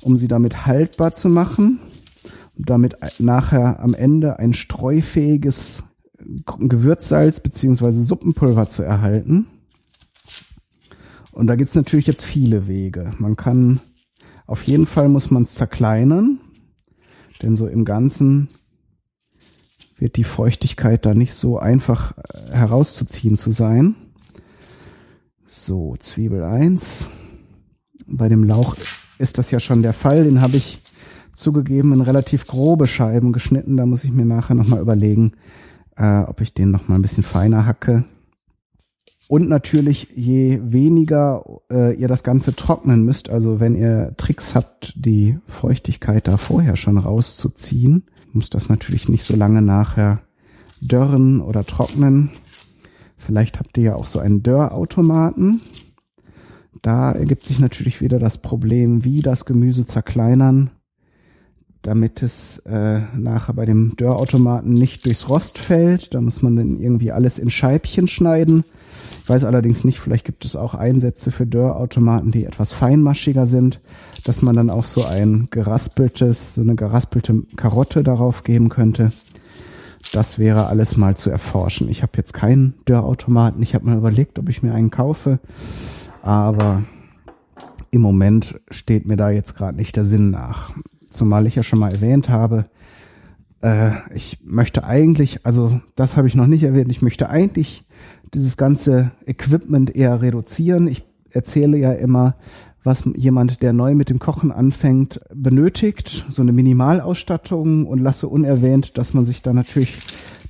um 0.00 0.16
sie 0.16 0.28
damit 0.28 0.66
haltbar 0.66 1.12
zu 1.12 1.28
machen, 1.28 1.80
damit 2.56 2.96
nachher 3.18 3.80
am 3.80 3.94
Ende 3.94 4.38
ein 4.38 4.54
streufähiges 4.54 5.82
Gewürzsalz 6.44 7.40
beziehungsweise 7.40 8.02
Suppenpulver 8.02 8.68
zu 8.68 8.82
erhalten. 8.82 9.46
Und 11.32 11.46
da 11.46 11.56
gibt's 11.56 11.74
natürlich 11.74 12.06
jetzt 12.06 12.24
viele 12.24 12.66
Wege. 12.66 13.12
Man 13.18 13.36
kann, 13.36 13.80
auf 14.46 14.64
jeden 14.64 14.86
Fall 14.86 15.08
muss 15.08 15.30
man 15.30 15.42
es 15.42 15.54
zerkleinern, 15.54 16.40
denn 17.42 17.56
so 17.56 17.66
im 17.66 17.84
Ganzen 17.84 18.48
wird 19.98 20.16
die 20.16 20.24
Feuchtigkeit 20.24 21.04
da 21.04 21.14
nicht 21.14 21.34
so 21.34 21.58
einfach 21.58 22.16
äh, 22.16 22.52
herauszuziehen 22.52 23.36
zu 23.36 23.50
sein. 23.50 23.94
So, 25.44 25.96
Zwiebel 25.98 26.44
1. 26.44 27.08
Bei 28.06 28.28
dem 28.28 28.44
Lauch 28.44 28.76
ist 29.18 29.38
das 29.38 29.50
ja 29.50 29.60
schon 29.60 29.82
der 29.82 29.92
Fall. 29.92 30.24
Den 30.24 30.40
habe 30.40 30.56
ich 30.56 30.80
zugegeben 31.34 31.92
in 31.92 32.00
relativ 32.00 32.46
grobe 32.46 32.86
Scheiben 32.86 33.32
geschnitten. 33.32 33.76
Da 33.76 33.86
muss 33.86 34.04
ich 34.04 34.12
mir 34.12 34.24
nachher 34.24 34.54
nochmal 34.54 34.80
überlegen, 34.80 35.32
äh, 35.96 36.20
ob 36.20 36.40
ich 36.40 36.54
den 36.54 36.70
nochmal 36.70 36.98
ein 36.98 37.02
bisschen 37.02 37.24
feiner 37.24 37.66
hacke. 37.66 38.04
Und 39.28 39.48
natürlich, 39.48 40.08
je 40.14 40.58
weniger 40.62 41.44
äh, 41.70 41.94
ihr 41.94 42.08
das 42.08 42.22
Ganze 42.22 42.56
trocknen 42.56 43.04
müsst, 43.04 43.28
also 43.28 43.60
wenn 43.60 43.74
ihr 43.74 44.14
Tricks 44.16 44.54
habt, 44.54 44.94
die 44.96 45.38
Feuchtigkeit 45.46 46.26
da 46.26 46.38
vorher 46.38 46.76
schon 46.76 46.96
rauszuziehen, 46.96 48.04
muss 48.32 48.50
das 48.50 48.68
natürlich 48.68 49.08
nicht 49.08 49.24
so 49.24 49.36
lange 49.36 49.62
nachher 49.62 50.22
dörren 50.80 51.40
oder 51.40 51.64
trocknen. 51.64 52.30
Vielleicht 53.16 53.58
habt 53.58 53.76
ihr 53.78 53.84
ja 53.84 53.94
auch 53.94 54.06
so 54.06 54.20
einen 54.20 54.42
Dörrautomaten. 54.42 55.60
Da 56.82 57.12
ergibt 57.12 57.42
sich 57.42 57.58
natürlich 57.58 58.00
wieder 58.00 58.18
das 58.18 58.38
Problem, 58.38 59.04
wie 59.04 59.20
das 59.20 59.44
Gemüse 59.44 59.84
zerkleinern, 59.84 60.70
damit 61.82 62.22
es 62.22 62.58
äh, 62.58 63.00
nachher 63.16 63.54
bei 63.54 63.66
dem 63.66 63.96
Dörrautomaten 63.96 64.72
nicht 64.72 65.04
durchs 65.04 65.28
Rost 65.28 65.58
fällt. 65.58 66.14
Da 66.14 66.20
muss 66.20 66.42
man 66.42 66.56
dann 66.56 66.78
irgendwie 66.78 67.10
alles 67.10 67.38
in 67.38 67.50
Scheibchen 67.50 68.06
schneiden. 68.06 68.64
Ich 69.28 69.30
weiß 69.34 69.44
allerdings 69.44 69.84
nicht, 69.84 70.00
vielleicht 70.00 70.24
gibt 70.24 70.46
es 70.46 70.56
auch 70.56 70.72
Einsätze 70.72 71.30
für 71.30 71.46
Dörrautomaten, 71.46 72.30
die 72.30 72.46
etwas 72.46 72.72
feinmaschiger 72.72 73.46
sind, 73.46 73.78
dass 74.24 74.40
man 74.40 74.56
dann 74.56 74.70
auch 74.70 74.84
so 74.84 75.04
ein 75.04 75.48
geraspeltes, 75.50 76.54
so 76.54 76.62
eine 76.62 76.76
geraspelte 76.76 77.42
Karotte 77.54 78.02
darauf 78.02 78.42
geben 78.42 78.70
könnte. 78.70 79.12
Das 80.14 80.38
wäre 80.38 80.68
alles 80.68 80.96
mal 80.96 81.14
zu 81.14 81.28
erforschen. 81.28 81.90
Ich 81.90 82.02
habe 82.02 82.12
jetzt 82.16 82.32
keinen 82.32 82.72
Dörrautomaten. 82.86 83.62
Ich 83.62 83.74
habe 83.74 83.84
mal 83.84 83.98
überlegt, 83.98 84.38
ob 84.38 84.48
ich 84.48 84.62
mir 84.62 84.72
einen 84.72 84.90
kaufe, 84.90 85.40
aber 86.22 86.84
im 87.90 88.00
Moment 88.00 88.58
steht 88.70 89.04
mir 89.04 89.18
da 89.18 89.28
jetzt 89.28 89.54
gerade 89.56 89.76
nicht 89.76 89.96
der 89.96 90.06
Sinn 90.06 90.30
nach. 90.30 90.72
Zumal 91.06 91.46
ich 91.46 91.54
ja 91.54 91.62
schon 91.62 91.80
mal 91.80 91.92
erwähnt 91.92 92.30
habe, 92.30 92.64
äh, 93.62 93.90
ich 94.14 94.38
möchte 94.44 94.84
eigentlich, 94.84 95.44
also 95.44 95.80
das 95.96 96.16
habe 96.16 96.28
ich 96.28 96.34
noch 96.34 96.46
nicht 96.46 96.62
erwähnt, 96.62 96.90
ich 96.90 97.02
möchte 97.02 97.30
eigentlich 97.30 97.84
dieses 98.34 98.56
ganze 98.56 99.12
Equipment 99.26 99.94
eher 99.94 100.20
reduzieren. 100.20 100.86
Ich 100.86 101.04
erzähle 101.30 101.78
ja 101.78 101.92
immer, 101.92 102.36
was 102.84 103.04
jemand, 103.16 103.62
der 103.62 103.72
neu 103.72 103.94
mit 103.94 104.08
dem 104.08 104.18
Kochen 104.18 104.52
anfängt, 104.52 105.20
benötigt, 105.34 106.26
so 106.28 106.42
eine 106.42 106.52
Minimalausstattung 106.52 107.86
und 107.86 107.98
lasse 107.98 108.28
unerwähnt, 108.28 108.96
dass 108.96 109.14
man 109.14 109.24
sich 109.24 109.42
da 109.42 109.52
natürlich 109.52 109.98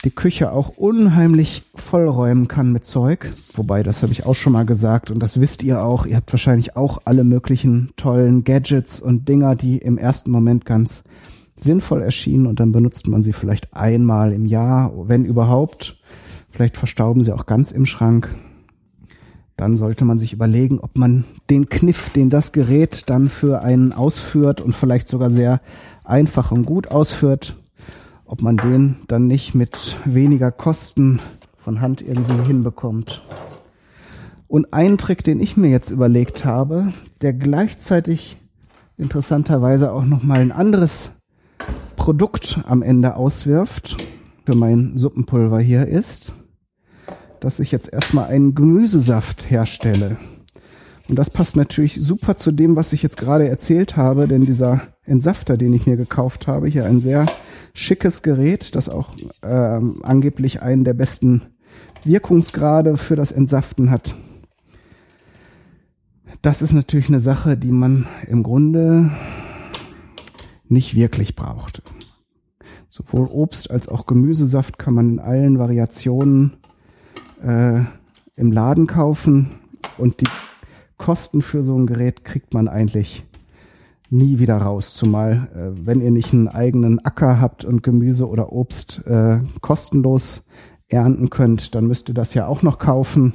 die 0.04 0.10
Küche 0.10 0.52
auch 0.52 0.76
unheimlich 0.76 1.62
vollräumen 1.74 2.46
kann 2.46 2.72
mit 2.72 2.84
Zeug. 2.84 3.30
Wobei, 3.54 3.82
das 3.82 4.02
habe 4.02 4.12
ich 4.12 4.26
auch 4.26 4.34
schon 4.34 4.52
mal 4.52 4.66
gesagt 4.66 5.10
und 5.10 5.20
das 5.20 5.40
wisst 5.40 5.64
ihr 5.64 5.82
auch. 5.82 6.06
Ihr 6.06 6.16
habt 6.16 6.32
wahrscheinlich 6.32 6.76
auch 6.76 7.00
alle 7.04 7.24
möglichen 7.24 7.90
tollen 7.96 8.44
Gadgets 8.44 9.00
und 9.00 9.28
Dinger, 9.28 9.56
die 9.56 9.78
im 9.78 9.98
ersten 9.98 10.30
Moment 10.30 10.64
ganz 10.64 11.02
sinnvoll 11.60 12.02
erschienen 12.02 12.46
und 12.46 12.60
dann 12.60 12.72
benutzt 12.72 13.08
man 13.08 13.22
sie 13.22 13.32
vielleicht 13.32 13.74
einmal 13.74 14.32
im 14.32 14.46
Jahr, 14.46 14.92
wenn 15.08 15.24
überhaupt. 15.24 15.98
Vielleicht 16.50 16.76
verstauben 16.76 17.22
sie 17.22 17.32
auch 17.32 17.46
ganz 17.46 17.72
im 17.72 17.86
Schrank. 17.86 18.34
Dann 19.56 19.76
sollte 19.76 20.04
man 20.04 20.18
sich 20.18 20.32
überlegen, 20.32 20.78
ob 20.78 20.96
man 20.96 21.24
den 21.50 21.68
Kniff, 21.68 22.10
den 22.10 22.30
das 22.30 22.52
Gerät 22.52 23.10
dann 23.10 23.28
für 23.28 23.60
einen 23.60 23.92
ausführt 23.92 24.60
und 24.60 24.76
vielleicht 24.76 25.08
sogar 25.08 25.30
sehr 25.30 25.60
einfach 26.04 26.52
und 26.52 26.64
gut 26.64 26.90
ausführt, 26.90 27.56
ob 28.24 28.40
man 28.40 28.56
den 28.56 28.96
dann 29.08 29.26
nicht 29.26 29.54
mit 29.54 29.96
weniger 30.04 30.52
Kosten 30.52 31.18
von 31.56 31.80
Hand 31.80 32.02
irgendwie 32.02 32.46
hinbekommt. 32.46 33.22
Und 34.46 34.72
ein 34.72 34.96
Trick, 34.96 35.24
den 35.24 35.40
ich 35.40 35.56
mir 35.56 35.70
jetzt 35.70 35.90
überlegt 35.90 36.44
habe, 36.44 36.92
der 37.20 37.34
gleichzeitig 37.34 38.38
interessanterweise 38.96 39.92
auch 39.92 40.04
nochmal 40.04 40.38
ein 40.38 40.52
anderes 40.52 41.12
Produkt 41.96 42.60
am 42.66 42.82
Ende 42.82 43.16
auswirft, 43.16 43.96
für 44.44 44.54
mein 44.54 44.96
Suppenpulver 44.96 45.60
hier 45.60 45.86
ist, 45.86 46.32
dass 47.40 47.60
ich 47.60 47.70
jetzt 47.70 47.92
erstmal 47.92 48.28
einen 48.28 48.54
Gemüsesaft 48.54 49.50
herstelle. 49.50 50.16
Und 51.08 51.16
das 51.16 51.30
passt 51.30 51.56
natürlich 51.56 51.98
super 52.00 52.36
zu 52.36 52.52
dem, 52.52 52.76
was 52.76 52.92
ich 52.92 53.02
jetzt 53.02 53.18
gerade 53.18 53.48
erzählt 53.48 53.96
habe, 53.96 54.26
denn 54.26 54.46
dieser 54.46 54.82
Entsafter, 55.04 55.56
den 55.56 55.72
ich 55.74 55.86
mir 55.86 55.96
gekauft 55.96 56.46
habe, 56.46 56.66
hier 56.66 56.86
ein 56.86 57.00
sehr 57.00 57.26
schickes 57.74 58.22
Gerät, 58.22 58.74
das 58.74 58.88
auch 58.88 59.10
ähm, 59.42 60.00
angeblich 60.02 60.62
einen 60.62 60.84
der 60.84 60.94
besten 60.94 61.42
Wirkungsgrade 62.04 62.96
für 62.96 63.16
das 63.16 63.32
Entsaften 63.32 63.90
hat. 63.90 64.14
Das 66.42 66.62
ist 66.62 66.72
natürlich 66.72 67.08
eine 67.08 67.20
Sache, 67.20 67.56
die 67.56 67.72
man 67.72 68.06
im 68.26 68.42
Grunde 68.42 69.10
nicht 70.70 70.94
wirklich 70.94 71.36
braucht. 71.36 71.82
Sowohl 72.88 73.26
Obst 73.26 73.70
als 73.70 73.88
auch 73.88 74.06
Gemüsesaft 74.06 74.78
kann 74.78 74.94
man 74.94 75.10
in 75.10 75.18
allen 75.18 75.58
Variationen 75.58 76.56
äh, 77.42 77.80
im 78.36 78.52
Laden 78.52 78.86
kaufen 78.86 79.50
und 79.98 80.20
die 80.20 80.28
Kosten 80.96 81.42
für 81.42 81.62
so 81.62 81.78
ein 81.78 81.86
Gerät 81.86 82.24
kriegt 82.24 82.54
man 82.54 82.68
eigentlich 82.68 83.24
nie 84.10 84.38
wieder 84.38 84.56
raus. 84.58 84.94
Zumal, 84.94 85.48
äh, 85.54 85.86
wenn 85.86 86.00
ihr 86.00 86.10
nicht 86.10 86.32
einen 86.32 86.48
eigenen 86.48 87.04
Acker 87.04 87.40
habt 87.40 87.64
und 87.64 87.82
Gemüse 87.82 88.28
oder 88.28 88.52
Obst 88.52 89.06
äh, 89.06 89.38
kostenlos 89.60 90.44
ernten 90.88 91.30
könnt, 91.30 91.74
dann 91.74 91.86
müsst 91.86 92.08
ihr 92.08 92.14
das 92.14 92.34
ja 92.34 92.46
auch 92.46 92.62
noch 92.62 92.78
kaufen. 92.78 93.34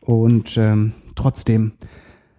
Und 0.00 0.56
ähm, 0.56 0.92
trotzdem, 1.16 1.72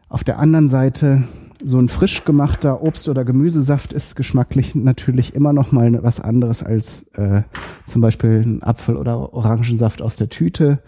auf 0.08 0.24
der 0.24 0.40
anderen 0.40 0.70
Seite, 0.70 1.24
so 1.64 1.80
ein 1.80 1.90
frisch 1.90 2.24
gemachter 2.26 2.82
Obst- 2.82 3.10
oder 3.10 3.26
Gemüsesaft 3.26 3.94
ist 3.94 4.16
geschmacklich 4.16 4.76
natürlich 4.76 5.36
immer 5.36 5.54
noch 5.54 5.72
mal 5.72 6.02
was 6.04 6.20
anderes 6.20 6.64
als 6.64 7.04
äh, 7.14 7.42
zum 7.86 8.02
Beispiel 8.02 8.42
ein 8.46 8.64
Apfel- 8.64 8.98
oder 8.98 9.34
Orangensaft 9.34 10.02
aus 10.02 10.16
der 10.16 10.30
Tüte. 10.30 10.80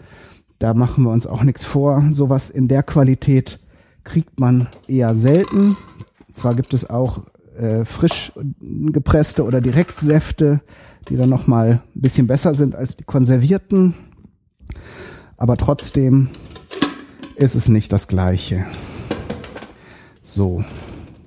Da 0.58 0.74
machen 0.74 1.04
wir 1.04 1.10
uns 1.10 1.26
auch 1.26 1.42
nichts 1.42 1.64
vor. 1.64 2.02
Sowas 2.12 2.48
in 2.48 2.68
der 2.68 2.82
Qualität 2.82 3.58
kriegt 4.04 4.40
man 4.40 4.68
eher 4.88 5.14
selten. 5.14 5.76
Zwar 6.32 6.54
gibt 6.54 6.72
es 6.72 6.88
auch 6.88 7.22
äh, 7.56 7.84
frisch 7.84 8.32
gepresste 8.60 9.44
oder 9.44 9.60
Direktsäfte, 9.60 10.60
die 11.08 11.16
dann 11.16 11.28
noch 11.28 11.46
mal 11.46 11.82
ein 11.94 12.00
bisschen 12.00 12.26
besser 12.26 12.54
sind 12.54 12.74
als 12.74 12.96
die 12.96 13.04
konservierten, 13.04 13.94
aber 15.36 15.56
trotzdem 15.56 16.28
ist 17.36 17.54
es 17.54 17.68
nicht 17.68 17.92
das 17.92 18.08
gleiche. 18.08 18.64
So, 20.34 20.64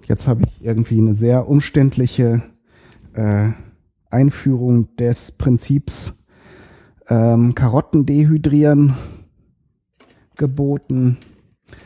jetzt 0.07 0.27
habe 0.27 0.45
ich 0.45 0.65
irgendwie 0.65 0.97
eine 0.97 1.13
sehr 1.13 1.47
umständliche 1.47 2.41
äh, 3.13 3.49
Einführung 4.09 4.95
des 4.95 5.31
Prinzips 5.33 6.15
ähm, 7.07 7.53
Karotten 7.53 8.07
dehydrieren 8.07 8.95
geboten. 10.37 11.17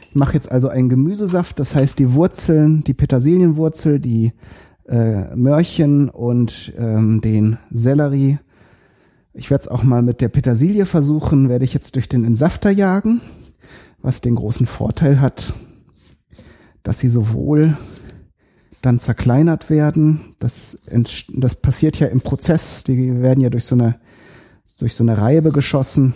Ich 0.08 0.16
mache 0.16 0.36
jetzt 0.36 0.50
also 0.50 0.70
einen 0.70 0.88
Gemüsesaft, 0.88 1.60
das 1.60 1.76
heißt 1.76 2.00
die 2.00 2.14
Wurzeln, 2.14 2.86
die 2.86 2.94
Petersilienwurzel, 2.94 4.00
die 4.00 4.32
äh, 4.88 5.36
Mörchen 5.36 6.08
und 6.08 6.72
ähm, 6.78 7.20
den 7.20 7.58
Sellerie. 7.70 8.40
Ich 9.34 9.52
werde 9.52 9.64
es 9.64 9.68
auch 9.68 9.84
mal 9.84 10.04
mit 10.04 10.22
der 10.22 10.30
Petersilie 10.30 10.86
versuchen, 10.86 11.50
werde 11.50 11.66
ich 11.66 11.74
jetzt 11.74 11.96
durch 11.96 12.08
den 12.08 12.24
Entsafter 12.24 12.72
jagen, 12.72 13.20
was 14.02 14.22
den 14.22 14.36
großen 14.36 14.68
Vorteil 14.68 15.20
hat, 15.20 15.52
dass 16.84 17.00
sie 17.00 17.10
sowohl 17.10 17.78
dann 18.82 19.00
zerkleinert 19.00 19.70
werden. 19.70 20.36
Das, 20.40 20.78
das 21.34 21.56
passiert 21.56 22.00
ja 22.00 22.08
im 22.08 22.22
Prozess. 22.22 22.84
Die 22.84 23.22
werden 23.22 23.42
ja 23.42 23.50
durch 23.50 23.66
so 23.66 23.76
eine, 23.76 24.00
durch 24.80 24.96
so 24.96 25.04
eine 25.04 25.18
Reibe 25.18 25.52
geschossen 25.52 26.14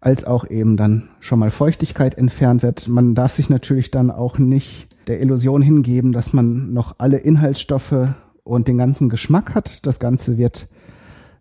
als 0.00 0.24
auch 0.24 0.48
eben 0.48 0.76
dann 0.76 1.08
schon 1.20 1.38
mal 1.38 1.50
Feuchtigkeit 1.50 2.16
entfernt 2.16 2.62
wird. 2.62 2.86
Man 2.86 3.14
darf 3.14 3.32
sich 3.32 3.50
natürlich 3.50 3.90
dann 3.90 4.10
auch 4.10 4.38
nicht 4.38 4.88
der 5.08 5.20
Illusion 5.20 5.62
hingeben, 5.62 6.12
dass 6.12 6.32
man 6.32 6.72
noch 6.72 6.96
alle 6.98 7.16
Inhaltsstoffe 7.16 8.10
und 8.44 8.68
den 8.68 8.78
ganzen 8.78 9.08
Geschmack 9.08 9.54
hat. 9.54 9.84
Das 9.86 9.98
Ganze 9.98 10.38
wird 10.38 10.68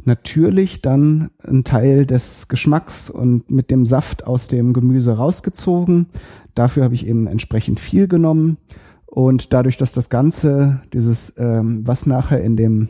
natürlich 0.07 0.81
dann 0.81 1.31
ein 1.43 1.63
Teil 1.63 2.05
des 2.05 2.47
Geschmacks 2.47 3.09
und 3.09 3.49
mit 3.51 3.71
dem 3.71 3.85
Saft 3.85 4.25
aus 4.25 4.47
dem 4.47 4.73
Gemüse 4.73 5.17
rausgezogen. 5.17 6.07
Dafür 6.53 6.83
habe 6.83 6.95
ich 6.95 7.07
eben 7.07 7.27
entsprechend 7.27 7.79
viel 7.79 8.07
genommen. 8.07 8.57
Und 9.05 9.53
dadurch, 9.53 9.77
dass 9.77 9.93
das 9.93 10.09
Ganze, 10.09 10.81
dieses, 10.93 11.33
ähm, 11.37 11.87
was 11.87 12.05
nachher 12.05 12.41
in 12.41 12.57
dem 12.57 12.89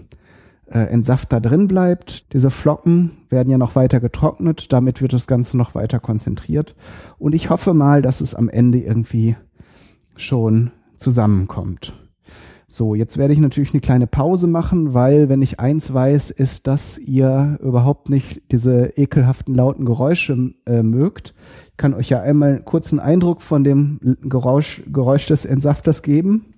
äh, 0.67 0.79
Entsafter 0.79 1.39
drin 1.39 1.67
bleibt. 1.67 2.33
Diese 2.33 2.49
Flocken 2.49 3.11
werden 3.29 3.49
ja 3.49 3.57
noch 3.57 3.75
weiter 3.75 3.99
getrocknet, 3.99 4.73
damit 4.73 5.01
wird 5.01 5.13
das 5.13 5.27
Ganze 5.27 5.57
noch 5.57 5.75
weiter 5.75 5.99
konzentriert. 5.99 6.75
Und 7.19 7.35
ich 7.35 7.49
hoffe 7.49 7.73
mal, 7.73 8.01
dass 8.01 8.21
es 8.21 8.33
am 8.33 8.49
Ende 8.49 8.79
irgendwie 8.79 9.35
schon 10.15 10.71
zusammenkommt. 10.97 11.93
So, 12.77 12.93
jetzt 12.93 13.17
werde 13.17 13.33
ich 13.33 13.39
natürlich 13.39 13.71
eine 13.71 13.79
kleine 13.79 14.05
Pause 14.05 14.47
machen, 14.47 14.93
weil 14.93 15.29
wenn 15.29 15.41
ich 15.41 15.61
eins 15.61 15.93
weiß, 15.93 16.29
ist, 16.29 16.67
dass 16.67 16.97
ihr 16.97 17.57
überhaupt 17.63 18.09
nicht 18.09 18.41
diese 18.51 18.87
ekelhaften 18.97 19.55
lauten 19.55 19.85
Geräusche 19.85 20.51
äh, 20.65 20.83
mögt. 20.83 21.33
Ich 21.71 21.77
kann 21.77 21.93
euch 21.93 22.09
ja 22.09 22.19
einmal 22.19 22.49
einen 22.49 22.65
kurzen 22.65 22.99
Eindruck 22.99 23.41
von 23.41 23.63
dem 23.63 24.17
Geräusch, 24.23 24.83
Geräusch 24.91 25.25
des 25.25 25.45
Entsafters 25.45 26.03
geben. 26.03 26.53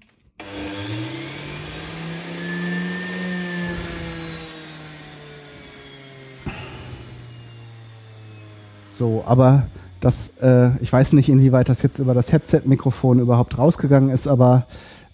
So, 8.90 9.24
aber 9.28 9.68
das, 10.02 10.32
äh, 10.42 10.72
ich 10.82 10.92
weiß 10.92 11.14
nicht, 11.14 11.30
inwieweit 11.30 11.70
das 11.70 11.84
jetzt 11.84 12.00
über 12.00 12.16
das 12.16 12.32
Headset-Mikrofon 12.32 13.20
überhaupt 13.20 13.60
rausgegangen 13.60 14.10
ist, 14.10 14.28
aber 14.28 14.66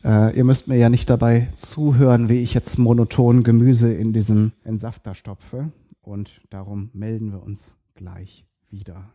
äh, 0.04 0.36
ihr 0.36 0.44
müsst 0.44 0.68
mir 0.68 0.78
ja 0.78 0.90
nicht 0.90 1.10
dabei 1.10 1.50
zuhören, 1.56 2.30
wie 2.30 2.42
ich 2.42 2.54
jetzt 2.54 2.78
monoton 2.78 3.44
Gemüse 3.44 3.94
in 3.94 4.14
diesen 4.14 4.54
Entsafter 4.64 5.16
stopfe. 5.16 5.72
Und 6.02 6.42
darum 6.50 6.90
melden 6.94 7.32
wir 7.32 7.42
uns 7.44 7.78
gleich 7.96 8.46
wieder. 8.70 9.14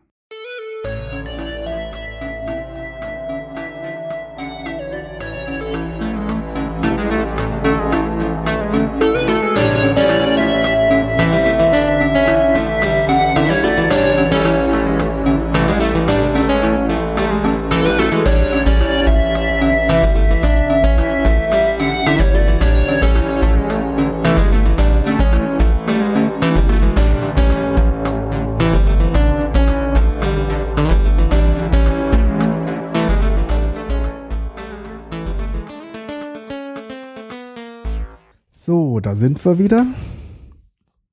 Da 39.09 39.15
sind 39.15 39.43
wir 39.43 39.57
wieder. 39.57 39.87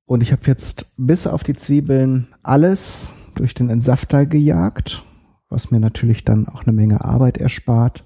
Und 0.05 0.21
ich 0.21 0.31
habe 0.31 0.43
jetzt 0.45 0.85
bis 0.97 1.25
auf 1.25 1.41
die 1.41 1.55
Zwiebeln 1.55 2.27
alles 2.43 3.15
durch 3.33 3.55
den 3.55 3.71
Entsafter 3.71 4.27
gejagt, 4.27 5.03
was 5.49 5.71
mir 5.71 5.79
natürlich 5.79 6.23
dann 6.23 6.47
auch 6.47 6.61
eine 6.61 6.73
Menge 6.73 7.03
Arbeit 7.03 7.39
erspart, 7.39 8.05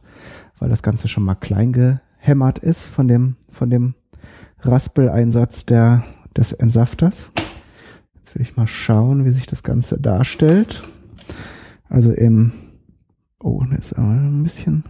weil 0.60 0.70
das 0.70 0.82
Ganze 0.82 1.10
schon 1.10 1.26
mal 1.26 1.36
klein 1.36 1.74
gehämmert 1.74 2.60
ist 2.60 2.86
von 2.86 3.10
dem, 3.10 3.36
von 3.50 3.70
dem 3.70 3.96
Raspeleinsatz 4.60 5.66
der, 5.66 6.06
des 6.38 6.54
Entsafters. 6.54 7.34
Jetzt 8.16 8.34
will 8.34 8.44
ich 8.44 8.56
mal 8.56 8.68
schauen, 8.68 9.26
wie 9.26 9.32
sich 9.32 9.46
das 9.46 9.62
Ganze 9.62 10.00
darstellt. 10.00 10.84
Also 11.90 12.14
im, 12.14 12.54
oh, 13.42 13.62
das 13.70 13.88
ist 13.88 13.94
aber 14.00 14.08
ein 14.08 14.44
bisschen, 14.44 14.86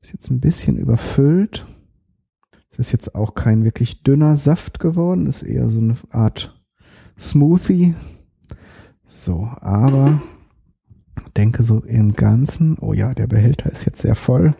ist 0.00 0.14
jetzt 0.14 0.30
ein 0.30 0.40
bisschen 0.40 0.78
überfüllt 0.78 1.66
ist 2.78 2.92
jetzt 2.92 3.14
auch 3.14 3.34
kein 3.34 3.64
wirklich 3.64 4.02
dünner 4.02 4.36
Saft 4.36 4.78
geworden, 4.80 5.26
ist 5.26 5.42
eher 5.42 5.68
so 5.68 5.80
eine 5.80 5.96
Art 6.10 6.58
Smoothie. 7.18 7.94
So, 9.04 9.50
aber 9.60 10.22
denke 11.36 11.62
so 11.62 11.80
im 11.80 12.12
Ganzen, 12.12 12.76
oh 12.80 12.92
ja, 12.92 13.14
der 13.14 13.26
Behälter 13.26 13.70
ist 13.70 13.84
jetzt 13.84 14.00
sehr 14.00 14.14
voll. 14.14 14.54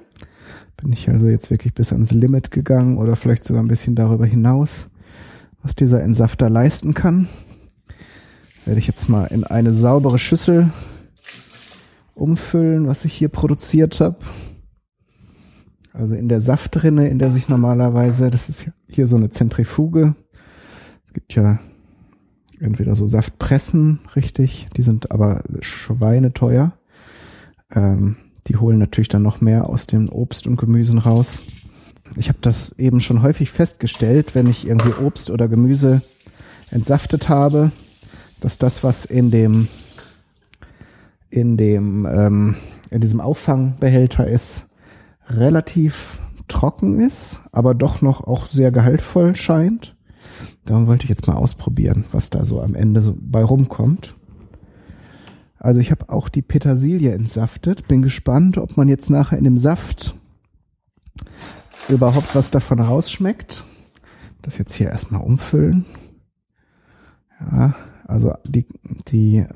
Bin 0.77 0.93
ich 0.93 1.09
also 1.09 1.27
jetzt 1.27 1.51
wirklich 1.51 1.75
bis 1.75 1.93
ans 1.93 2.11
Limit 2.11 2.51
gegangen 2.51 2.99
oder 2.99 3.17
vielleicht 3.17 3.45
sogar 3.45 3.63
ein 3.63 3.69
bisschen 3.69 3.95
darüber 3.95 4.27
hinaus, 4.27 4.89
was 5.63 5.77
dieser 5.77 6.03
Entsafter 6.03 6.49
leisten 6.49 6.95
kann. 6.95 7.29
Werde 8.65 8.81
ich 8.81 8.87
jetzt 8.87 9.09
mal 9.09 9.27
in 9.27 9.45
eine 9.45 9.73
saubere 9.73 10.19
Schüssel 10.19 10.71
umfüllen, 12.15 12.87
was 12.87 13.05
ich 13.05 13.15
hier 13.15 13.29
produziert 13.29 14.01
habe. 14.01 14.19
Also 16.01 16.15
in 16.15 16.31
der 16.31 16.41
Saftrinne, 16.41 17.09
in 17.09 17.19
der 17.19 17.31
sich 17.31 17.51
normalerweise, 17.51 18.31
das 18.31 18.49
ist 18.49 18.71
hier 18.89 19.07
so 19.07 19.17
eine 19.17 19.29
Zentrifuge. 19.29 20.15
Es 21.07 21.13
gibt 21.13 21.35
ja 21.35 21.59
entweder 22.59 22.95
so 22.95 23.07
Saftpressen, 23.07 24.01
richtig, 24.17 24.69
die 24.75 24.83
sind 24.83 25.11
aber 25.11 25.43
schweineteuer. 25.61 26.73
Ähm, 27.71 28.17
die 28.47 28.57
holen 28.57 28.79
natürlich 28.79 29.09
dann 29.09 29.21
noch 29.21 29.43
mehr 29.43 29.69
aus 29.69 29.87
den 29.87 30.09
Obst 30.09 30.47
und 30.47 30.57
Gemüsen 30.57 30.97
raus. 30.97 31.43
Ich 32.17 32.31
habe 32.31 32.39
das 32.41 32.79
eben 32.79 33.03
schon 33.03 33.21
häufig 33.21 33.51
festgestellt, 33.51 34.35
wenn 34.35 34.47
ich 34.47 34.67
irgendwie 34.67 35.05
Obst 35.05 35.29
oder 35.29 35.49
Gemüse 35.49 36.01
entsaftet 36.71 37.29
habe, 37.29 37.73
dass 38.41 38.57
das, 38.57 38.83
was 38.83 39.05
in 39.05 39.31
dem 39.31 39.69
in 41.29 41.59
dem 41.59 42.07
ähm, 42.11 42.57
in 42.91 43.03
diesem 43.03 43.21
Auffangbehälter 43.21 44.27
ist, 44.27 44.65
relativ 45.31 46.21
trocken 46.49 47.01
ist, 47.01 47.43
aber 47.53 47.75
doch 47.75 48.03
noch 48.03 48.25
auch 48.25 48.49
sehr 48.49 48.73
gehaltvoll 48.73 49.35
scheint. 49.37 49.97
Darum 50.65 50.87
wollte 50.87 51.05
ich 51.05 51.09
jetzt 51.09 51.27
mal 51.27 51.37
ausprobieren, 51.37 52.05
was 52.13 52.31
da 52.31 52.45
so 52.45 52.61
am 52.61 52.75
Ende 52.75 53.01
so 53.01 53.17
bei 53.19 53.43
rumkommt. 53.43 54.17
Also 55.59 55.81
ich 55.81 55.91
habe 55.91 56.09
auch 56.09 56.29
die 56.29 56.43
Petersilie 56.43 57.13
entsaftet. 57.13 57.87
Bin 57.87 58.03
gespannt, 58.03 58.57
ob 58.59 58.77
man 58.77 58.89
jetzt 58.89 59.11
nachher 59.11 59.39
in 59.39 59.45
dem 59.45 59.59
Saft 59.59 60.15
überhaupt 61.89 62.35
was 62.35 62.51
davon 62.51 62.81
rausschmeckt. 62.81 63.65
Das 64.43 64.59
jetzt 64.59 64.75
hier 64.75 64.89
erstmal 64.89 65.21
umfüllen. 65.21 65.85
Ja, 67.41 67.75
also 68.07 68.35
die, 68.47 68.67
die 69.09 69.47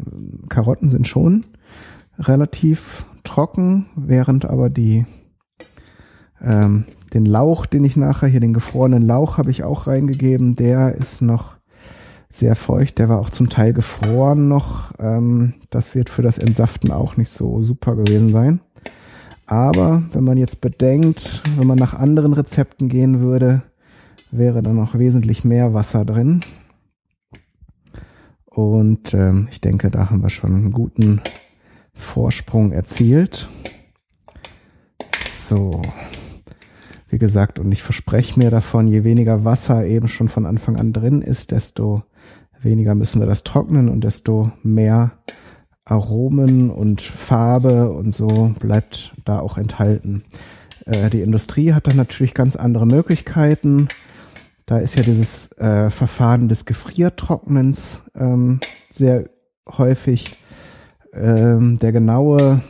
Karotten 0.49 0.91
sind 0.91 1.09
schon 1.09 1.47
relativ 2.19 3.07
trocken, 3.25 3.87
während 3.97 4.45
aber 4.45 4.71
die 4.71 5.07
ähm, 6.45 6.85
den 7.13 7.27
Lauch, 7.27 7.67
den 7.67 7.85
ich 7.85 7.97
nachher 7.97 8.29
hier, 8.29 8.41
den 8.41 8.55
gefrorenen 8.55 9.07
Lauch 9.07 9.39
habe 9.39 9.51
ich 9.51 9.65
auch 9.65 9.87
reingegeben. 9.87 10.57
Der 10.57 10.95
ist 10.95 11.23
noch 11.23 11.57
sehr 12.29 12.57
feucht. 12.57 12.99
Der 12.99 13.09
war 13.09 13.21
auch 13.21 13.31
zum 13.31 13.49
Teil 13.49 13.73
gefroren 13.73 14.49
noch. 14.49 14.93
Ähm, 14.99 15.55
das 15.71 15.95
wird 15.95 16.11
für 16.11 16.23
das 16.23 16.39
Entsaften 16.39 16.91
auch 16.91 17.17
nicht 17.17 17.31
so 17.31 17.63
super 17.63 17.95
gewesen 17.95 18.31
sein. 18.31 18.61
Aber 19.47 20.03
wenn 20.13 20.25
man 20.25 20.39
jetzt 20.39 20.61
bedenkt, 20.61 21.43
wenn 21.57 21.67
man 21.67 21.79
nach 21.79 21.95
anderen 21.95 22.33
Rezepten 22.33 22.89
gehen 22.89 23.21
würde, 23.21 23.63
wäre 24.31 24.63
da 24.63 24.73
noch 24.73 24.99
wesentlich 24.99 25.45
mehr 25.45 25.75
Wasser 25.75 26.05
drin. 26.05 26.41
Und 28.47 29.15
ähm, 29.15 29.49
ich 29.51 29.61
denke, 29.61 29.91
da 29.91 30.11
haben 30.11 30.23
wir 30.23 30.31
schon 30.31 30.55
einen 30.55 30.73
guten 30.73 31.21
Vorsprung 31.93 32.73
erzielt. 32.73 33.49
So, 35.49 35.83
wie 37.15 37.19
gesagt, 37.19 37.61
und 37.61 37.71
ich 37.71 37.85
verspreche 37.85 38.41
mir 38.41 38.51
davon, 38.51 38.89
je 38.89 39.05
weniger 39.05 39.45
Wasser 39.45 39.87
eben 39.87 40.09
schon 40.09 40.29
von 40.29 40.47
Anfang 40.47 40.75
an 40.75 40.93
drin 40.93 41.23
ist, 41.23 41.53
desto 41.53 42.03
weniger 42.61 42.97
müssen 42.97 43.21
wir 43.21 43.29
das 43.29 43.45
trocknen 43.45 43.89
und 43.89 44.03
desto 44.03 44.51
mehr 44.65 45.13
Aromen 45.85 46.71
und 46.71 47.03
Farbe 47.03 47.93
und 47.93 48.13
so 48.13 48.53
bleibt 48.59 49.15
da 49.25 49.39
auch 49.39 49.59
enthalten. 49.59 50.25
Äh, 50.87 51.09
die 51.09 51.21
Industrie 51.21 51.73
hat 51.73 51.87
dann 51.87 51.95
natürlich 51.95 52.35
ganz 52.35 52.57
andere 52.57 52.85
Möglichkeiten. 52.85 53.87
Da 54.67 54.79
ist 54.79 54.97
ja 54.97 55.05
dieses 55.05 55.53
äh, 55.53 55.91
Verfahren 55.91 56.49
des 56.49 56.65
Gefriertrocknens 56.65 58.03
ähm, 58.17 58.59
sehr 58.91 59.31
häufig. 59.69 60.37
Ähm, 61.13 61.79
der 61.79 61.93
genaue 61.93 62.61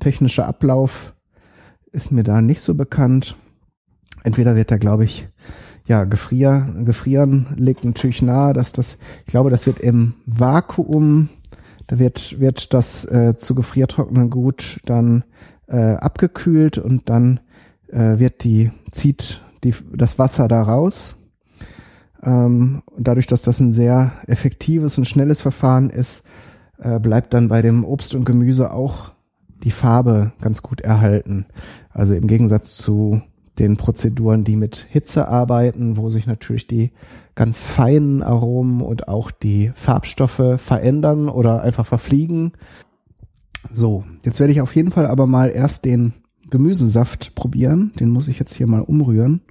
technische 0.00 0.44
Ablauf 0.44 1.14
ist 1.92 2.12
mir 2.12 2.24
da 2.24 2.42
nicht 2.42 2.60
so 2.60 2.74
bekannt. 2.74 3.38
Entweder 4.22 4.56
wird 4.56 4.70
da, 4.70 4.78
glaube 4.78 5.04
ich, 5.04 5.28
ja, 5.86 6.04
Gefrier, 6.04 6.72
Gefrieren 6.84 7.48
liegt 7.56 7.84
natürlich 7.84 8.22
nahe, 8.22 8.52
dass 8.52 8.72
das, 8.72 8.96
ich 9.26 9.32
glaube, 9.32 9.50
das 9.50 9.66
wird 9.66 9.80
im 9.80 10.14
Vakuum, 10.26 11.28
da 11.86 11.98
wird, 11.98 12.38
wird 12.38 12.72
das 12.72 13.04
äh, 13.04 13.34
zu 13.36 13.54
gefriertrocknen 13.54 14.30
Gut 14.30 14.78
dann 14.84 15.24
äh, 15.66 15.94
abgekühlt 15.94 16.78
und 16.78 17.08
dann 17.08 17.40
äh, 17.88 18.18
wird 18.18 18.44
die, 18.44 18.70
zieht 18.92 19.42
die, 19.64 19.74
das 19.92 20.18
Wasser 20.18 20.46
da 20.46 20.62
raus. 20.62 21.16
Ähm, 22.22 22.82
dadurch, 22.96 23.26
dass 23.26 23.42
das 23.42 23.60
ein 23.60 23.72
sehr 23.72 24.12
effektives 24.26 24.98
und 24.98 25.08
schnelles 25.08 25.40
Verfahren 25.40 25.90
ist, 25.90 26.22
äh, 26.78 27.00
bleibt 27.00 27.34
dann 27.34 27.48
bei 27.48 27.62
dem 27.62 27.84
Obst 27.84 28.14
und 28.14 28.24
Gemüse 28.24 28.72
auch 28.72 29.12
die 29.64 29.70
Farbe 29.70 30.32
ganz 30.40 30.62
gut 30.62 30.80
erhalten. 30.80 31.46
Also 31.90 32.14
im 32.14 32.26
Gegensatz 32.26 32.76
zu 32.76 33.22
den 33.60 33.76
Prozeduren, 33.76 34.42
die 34.42 34.56
mit 34.56 34.86
Hitze 34.88 35.28
arbeiten, 35.28 35.96
wo 35.96 36.10
sich 36.10 36.26
natürlich 36.26 36.66
die 36.66 36.90
ganz 37.34 37.60
feinen 37.60 38.22
Aromen 38.22 38.80
und 38.80 39.06
auch 39.06 39.30
die 39.30 39.70
Farbstoffe 39.74 40.56
verändern 40.56 41.28
oder 41.28 41.62
einfach 41.62 41.86
verfliegen. 41.86 42.52
So, 43.72 44.04
jetzt 44.24 44.40
werde 44.40 44.52
ich 44.52 44.62
auf 44.62 44.74
jeden 44.74 44.90
Fall 44.90 45.06
aber 45.06 45.26
mal 45.26 45.50
erst 45.50 45.84
den 45.84 46.14
Gemüsesaft 46.48 47.34
probieren. 47.34 47.92
Den 48.00 48.08
muss 48.08 48.28
ich 48.28 48.38
jetzt 48.38 48.54
hier 48.54 48.66
mal 48.66 48.80
umrühren, 48.80 49.42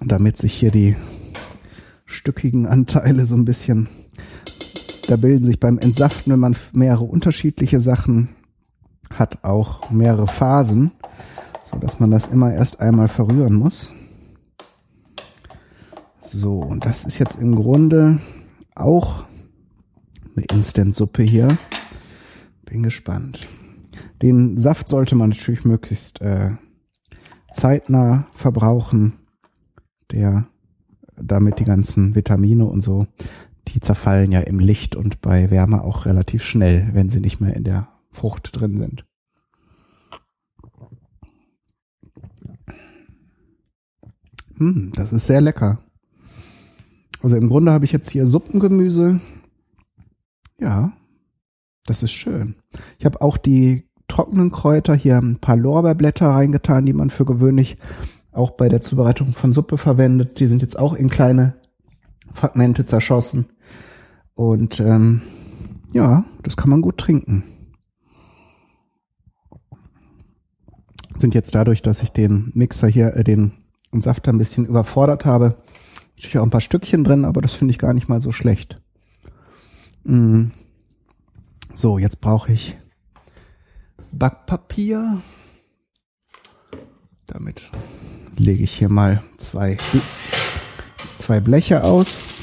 damit 0.00 0.36
sich 0.36 0.54
hier 0.54 0.70
die 0.70 0.96
stückigen 2.06 2.66
Anteile 2.66 3.26
so 3.26 3.34
ein 3.34 3.44
bisschen, 3.44 3.88
da 5.08 5.16
bilden 5.16 5.44
sich 5.44 5.58
beim 5.58 5.78
Entsaften, 5.78 6.30
wenn 6.30 6.38
man 6.38 6.56
mehrere 6.72 7.04
unterschiedliche 7.04 7.80
Sachen 7.80 8.28
hat, 9.10 9.42
auch 9.42 9.90
mehrere 9.90 10.28
Phasen, 10.28 10.92
dass 11.80 12.00
man 12.00 12.10
das 12.10 12.26
immer 12.26 12.52
erst 12.52 12.80
einmal 12.80 13.08
verrühren 13.08 13.54
muss. 13.54 13.92
So, 16.20 16.58
und 16.58 16.84
das 16.84 17.04
ist 17.04 17.18
jetzt 17.18 17.38
im 17.38 17.54
Grunde 17.54 18.18
auch 18.74 19.24
eine 20.34 20.44
Instant-Suppe 20.46 21.22
hier. 21.22 21.58
Bin 22.64 22.82
gespannt. 22.82 23.46
Den 24.22 24.58
Saft 24.58 24.88
sollte 24.88 25.14
man 25.14 25.30
natürlich 25.30 25.64
möglichst 25.64 26.20
äh, 26.20 26.52
zeitnah 27.52 28.26
verbrauchen, 28.34 29.14
der 30.10 30.48
damit 31.16 31.60
die 31.60 31.64
ganzen 31.64 32.14
Vitamine 32.14 32.64
und 32.64 32.82
so, 32.82 33.06
die 33.68 33.80
zerfallen 33.80 34.32
ja 34.32 34.40
im 34.40 34.58
Licht 34.58 34.96
und 34.96 35.20
bei 35.20 35.50
Wärme 35.50 35.82
auch 35.84 36.06
relativ 36.06 36.42
schnell, 36.42 36.90
wenn 36.92 37.10
sie 37.10 37.20
nicht 37.20 37.40
mehr 37.40 37.54
in 37.54 37.64
der 37.64 37.88
Frucht 38.10 38.50
drin 38.52 38.78
sind. 38.78 39.04
Hm, 44.58 44.92
das 44.94 45.12
ist 45.12 45.26
sehr 45.26 45.40
lecker. 45.40 45.78
Also 47.22 47.36
im 47.36 47.48
Grunde 47.48 47.72
habe 47.72 47.84
ich 47.84 47.92
jetzt 47.92 48.10
hier 48.10 48.26
Suppengemüse. 48.26 49.20
Ja, 50.60 50.92
das 51.86 52.02
ist 52.02 52.12
schön. 52.12 52.56
Ich 52.98 53.06
habe 53.06 53.20
auch 53.20 53.36
die 53.36 53.88
trockenen 54.08 54.50
Kräuter, 54.50 54.94
hier 54.94 55.18
ein 55.18 55.38
paar 55.38 55.56
Lorbeerblätter 55.56 56.28
reingetan, 56.28 56.86
die 56.86 56.92
man 56.92 57.10
für 57.10 57.24
gewöhnlich 57.24 57.76
auch 58.32 58.52
bei 58.52 58.68
der 58.68 58.82
Zubereitung 58.82 59.32
von 59.32 59.52
Suppe 59.52 59.78
verwendet. 59.78 60.38
Die 60.40 60.46
sind 60.46 60.62
jetzt 60.62 60.78
auch 60.78 60.92
in 60.92 61.08
kleine 61.08 61.54
Fragmente 62.32 62.84
zerschossen. 62.84 63.46
Und 64.34 64.80
ähm, 64.80 65.22
ja, 65.92 66.24
das 66.42 66.56
kann 66.56 66.70
man 66.70 66.82
gut 66.82 66.98
trinken. 66.98 67.44
Sind 71.14 71.34
jetzt 71.34 71.54
dadurch, 71.54 71.80
dass 71.82 72.02
ich 72.02 72.10
den 72.10 72.50
Mixer 72.54 72.88
hier, 72.88 73.16
äh, 73.16 73.24
den 73.24 73.52
Safter 74.00 74.32
ein 74.32 74.38
bisschen 74.38 74.66
überfordert 74.66 75.24
habe, 75.24 75.56
natürlich 76.16 76.38
auch 76.38 76.44
ein 76.44 76.50
paar 76.50 76.60
Stückchen 76.60 77.04
drin, 77.04 77.24
aber 77.24 77.40
das 77.42 77.52
finde 77.52 77.72
ich 77.72 77.78
gar 77.78 77.94
nicht 77.94 78.08
mal 78.08 78.22
so 78.22 78.32
schlecht. 78.32 78.80
Mm. 80.04 80.46
So, 81.74 81.98
jetzt 81.98 82.20
brauche 82.20 82.52
ich 82.52 82.76
Backpapier. 84.12 85.20
Damit 87.26 87.70
lege 88.36 88.62
ich 88.62 88.72
hier 88.72 88.88
mal 88.88 89.22
zwei, 89.38 89.76
zwei 91.16 91.40
Bleche 91.40 91.82
aus. 91.82 92.33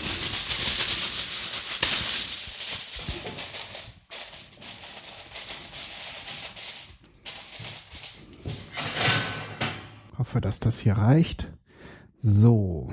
Dass 10.42 10.60
das 10.60 10.80
hier 10.80 10.94
reicht. 10.94 11.52
So. 12.20 12.90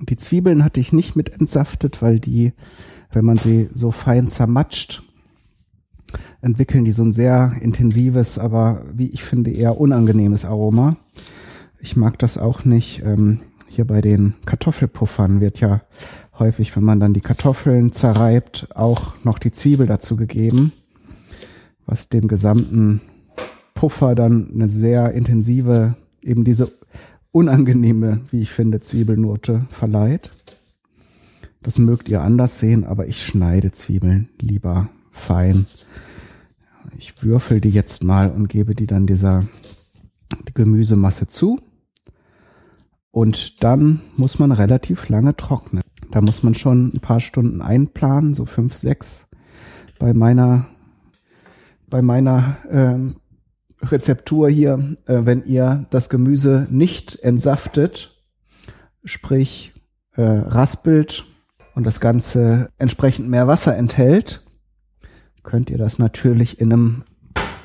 Die 0.00 0.16
Zwiebeln 0.16 0.64
hatte 0.64 0.80
ich 0.80 0.92
nicht 0.92 1.14
mit 1.14 1.28
entsaftet, 1.28 2.02
weil 2.02 2.18
die, 2.18 2.52
wenn 3.12 3.24
man 3.24 3.36
sie 3.36 3.68
so 3.72 3.90
fein 3.90 4.26
zermatscht, 4.26 5.02
entwickeln 6.40 6.84
die 6.84 6.92
so 6.92 7.04
ein 7.04 7.12
sehr 7.12 7.54
intensives, 7.60 8.38
aber 8.38 8.84
wie 8.92 9.08
ich 9.08 9.22
finde 9.22 9.50
eher 9.50 9.80
unangenehmes 9.80 10.44
Aroma. 10.44 10.96
Ich 11.80 11.96
mag 11.96 12.18
das 12.18 12.36
auch 12.38 12.64
nicht. 12.64 13.02
Ähm, 13.04 13.40
hier 13.68 13.86
bei 13.86 14.00
den 14.00 14.34
Kartoffelpuffern 14.44 15.40
wird 15.40 15.60
ja 15.60 15.82
häufig, 16.38 16.74
wenn 16.76 16.84
man 16.84 17.00
dann 17.00 17.14
die 17.14 17.20
Kartoffeln 17.20 17.92
zerreibt, 17.92 18.68
auch 18.74 19.14
noch 19.24 19.38
die 19.38 19.52
Zwiebel 19.52 19.86
dazu 19.86 20.16
gegeben, 20.16 20.72
was 21.86 22.08
dem 22.08 22.28
gesamten 22.28 23.00
Puffer 23.74 24.14
dann 24.14 24.50
eine 24.54 24.68
sehr 24.68 25.12
intensive, 25.12 25.96
eben 26.22 26.44
diese 26.44 26.72
unangenehme, 27.30 28.20
wie 28.30 28.42
ich 28.42 28.50
finde, 28.50 28.80
Zwiebelnote 28.80 29.66
verleiht. 29.70 30.30
Das 31.62 31.78
mögt 31.78 32.08
ihr 32.08 32.22
anders 32.22 32.58
sehen, 32.58 32.84
aber 32.84 33.06
ich 33.06 33.24
schneide 33.24 33.72
Zwiebeln 33.72 34.28
lieber 34.40 34.88
fein 35.10 35.66
ich 37.02 37.22
würfel 37.22 37.60
die 37.60 37.70
jetzt 37.70 38.04
mal 38.04 38.30
und 38.30 38.48
gebe 38.48 38.74
die 38.74 38.86
dann 38.86 39.06
dieser 39.06 39.44
Gemüsemasse 40.54 41.26
zu. 41.26 41.60
Und 43.10 43.62
dann 43.62 44.00
muss 44.16 44.38
man 44.38 44.52
relativ 44.52 45.08
lange 45.08 45.36
trocknen. 45.36 45.82
Da 46.10 46.20
muss 46.20 46.42
man 46.42 46.54
schon 46.54 46.92
ein 46.94 47.00
paar 47.00 47.20
Stunden 47.20 47.60
einplanen, 47.60 48.34
so 48.34 48.46
fünf, 48.46 48.74
sechs. 48.74 49.28
Bei 49.98 50.14
meiner, 50.14 50.66
bei 51.88 52.02
meiner 52.02 52.56
ähm, 52.70 53.16
Rezeptur 53.82 54.48
hier, 54.48 54.96
äh, 55.06 55.20
wenn 55.24 55.44
ihr 55.44 55.86
das 55.90 56.08
Gemüse 56.08 56.66
nicht 56.70 57.18
entsaftet, 57.22 58.16
sprich 59.04 59.74
äh, 60.14 60.22
raspelt 60.22 61.24
und 61.74 61.84
das 61.84 62.00
Ganze 62.00 62.68
entsprechend 62.78 63.28
mehr 63.28 63.48
Wasser 63.48 63.76
enthält, 63.76 64.44
könnt 65.42 65.70
ihr 65.70 65.78
das 65.78 65.98
natürlich 65.98 66.60
in 66.60 66.72
einem 66.72 67.04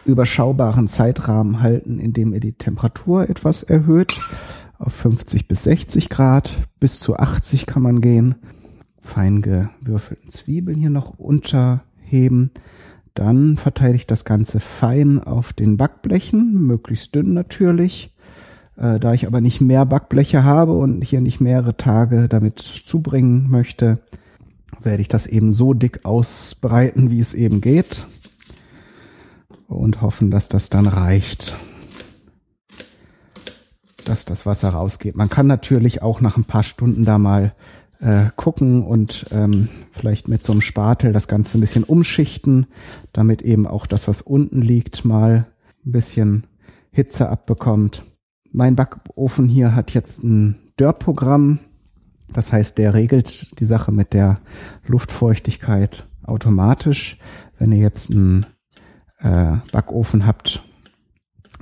überschaubaren 0.05 0.87
Zeitrahmen 0.87 1.61
halten, 1.61 1.99
indem 1.99 2.33
ihr 2.33 2.39
die 2.39 2.53
Temperatur 2.53 3.29
etwas 3.29 3.63
erhöht 3.63 4.17
auf 4.79 4.93
50 4.93 5.47
bis 5.47 5.63
60 5.63 6.09
Grad, 6.09 6.67
bis 6.79 6.99
zu 6.99 7.17
80 7.17 7.65
kann 7.65 7.81
man 7.81 8.01
gehen. 8.01 8.35
Fein 8.99 9.41
gewürfelten 9.41 10.29
Zwiebeln 10.29 10.77
hier 10.77 10.89
noch 10.89 11.17
unterheben. 11.17 12.51
Dann 13.17 13.57
verteile 13.57 13.95
ich 13.95 14.05
das 14.05 14.25
Ganze 14.25 14.59
fein 14.59 15.19
auf 15.23 15.51
den 15.51 15.75
Backblechen, 15.75 16.67
möglichst 16.67 17.15
dünn 17.15 17.33
natürlich. 17.33 18.13
Äh, 18.75 18.99
da 18.99 19.15
ich 19.15 19.25
aber 19.25 19.41
nicht 19.41 19.59
mehr 19.59 19.87
Backbleche 19.87 20.43
habe 20.43 20.73
und 20.73 21.01
hier 21.01 21.19
nicht 21.19 21.41
mehrere 21.41 21.75
Tage 21.75 22.27
damit 22.27 22.59
zubringen 22.59 23.49
möchte, 23.49 23.97
werde 24.83 25.01
ich 25.01 25.07
das 25.07 25.25
eben 25.25 25.51
so 25.51 25.73
dick 25.73 26.05
ausbreiten, 26.05 27.09
wie 27.09 27.19
es 27.19 27.33
eben 27.33 27.59
geht. 27.59 28.05
Und 29.65 30.03
hoffen, 30.03 30.29
dass 30.29 30.47
das 30.47 30.69
dann 30.69 30.85
reicht. 30.85 31.55
Dass 34.05 34.25
das 34.25 34.45
Wasser 34.45 34.69
rausgeht. 34.69 35.15
Man 35.15 35.29
kann 35.29 35.47
natürlich 35.47 36.03
auch 36.03 36.21
nach 36.21 36.37
ein 36.37 36.45
paar 36.45 36.61
Stunden 36.61 37.03
da 37.03 37.17
mal 37.17 37.55
äh, 37.99 38.25
gucken 38.35 38.83
und 38.83 39.25
ähm, 39.31 39.69
vielleicht 39.91 40.27
mit 40.27 40.43
so 40.43 40.51
einem 40.51 40.61
Spatel 40.61 41.13
das 41.13 41.27
Ganze 41.27 41.57
ein 41.57 41.61
bisschen 41.61 41.83
umschichten, 41.83 42.67
damit 43.13 43.41
eben 43.41 43.67
auch 43.67 43.85
das, 43.85 44.07
was 44.07 44.21
unten 44.21 44.61
liegt, 44.61 45.05
mal 45.05 45.47
ein 45.85 45.91
bisschen 45.91 46.47
Hitze 46.91 47.29
abbekommt. 47.29 48.03
Mein 48.51 48.75
Backofen 48.75 49.47
hier 49.47 49.75
hat 49.75 49.93
jetzt 49.93 50.23
ein 50.23 50.57
Dörrprogramm. 50.77 51.59
Das 52.33 52.51
heißt, 52.51 52.77
der 52.77 52.93
regelt 52.93 53.59
die 53.59 53.65
Sache 53.65 53.91
mit 53.91 54.13
der 54.13 54.41
Luftfeuchtigkeit 54.85 56.07
automatisch. 56.23 57.17
Wenn 57.57 57.71
ihr 57.71 57.79
jetzt 57.79 58.11
einen 58.11 58.45
äh, 59.19 59.57
Backofen 59.71 60.25
habt, 60.25 60.63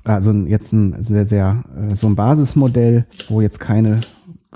also 0.04 0.32
jetzt 0.32 0.72
ein 0.74 1.02
sehr, 1.02 1.26
sehr, 1.26 1.64
äh, 1.76 1.96
so 1.96 2.08
ein 2.08 2.16
Basismodell, 2.16 3.06
wo 3.30 3.42
jetzt 3.42 3.60
keine 3.60 4.02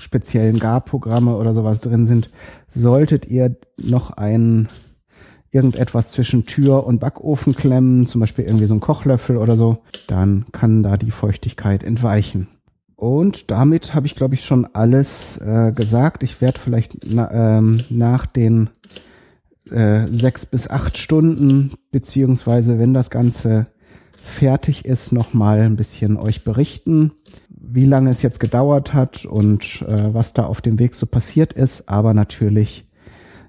speziellen 0.00 0.58
Garprogramme 0.58 1.36
oder 1.36 1.54
sowas 1.54 1.80
drin 1.80 2.06
sind, 2.06 2.30
solltet 2.68 3.26
ihr 3.26 3.56
noch 3.76 4.10
ein 4.10 4.68
irgendetwas 5.52 6.12
zwischen 6.12 6.46
Tür 6.46 6.86
und 6.86 7.00
Backofen 7.00 7.54
klemmen, 7.54 8.06
zum 8.06 8.20
Beispiel 8.20 8.44
irgendwie 8.44 8.66
so 8.66 8.74
ein 8.74 8.80
Kochlöffel 8.80 9.36
oder 9.36 9.56
so, 9.56 9.78
dann 10.06 10.46
kann 10.52 10.82
da 10.82 10.96
die 10.96 11.10
Feuchtigkeit 11.10 11.82
entweichen. 11.82 12.48
Und 12.94 13.50
damit 13.50 13.94
habe 13.94 14.06
ich, 14.06 14.14
glaube 14.14 14.34
ich, 14.34 14.44
schon 14.44 14.66
alles 14.74 15.38
äh, 15.38 15.72
gesagt. 15.72 16.22
Ich 16.22 16.40
werde 16.40 16.60
vielleicht 16.60 16.98
na, 17.10 17.58
ähm, 17.58 17.80
nach 17.88 18.26
den 18.26 18.68
äh, 19.70 20.06
sechs 20.08 20.44
bis 20.44 20.68
acht 20.68 20.98
Stunden, 20.98 21.72
beziehungsweise 21.90 22.78
wenn 22.78 22.92
das 22.92 23.08
Ganze 23.08 23.68
fertig 24.22 24.84
ist, 24.84 25.12
nochmal 25.12 25.60
ein 25.60 25.76
bisschen 25.76 26.18
euch 26.18 26.44
berichten, 26.44 27.12
wie 27.72 27.84
lange 27.84 28.10
es 28.10 28.22
jetzt 28.22 28.40
gedauert 28.40 28.94
hat 28.94 29.24
und 29.24 29.82
äh, 29.82 30.12
was 30.12 30.32
da 30.32 30.44
auf 30.44 30.60
dem 30.60 30.78
Weg 30.78 30.94
so 30.94 31.06
passiert 31.06 31.52
ist. 31.52 31.88
Aber 31.88 32.14
natürlich 32.14 32.84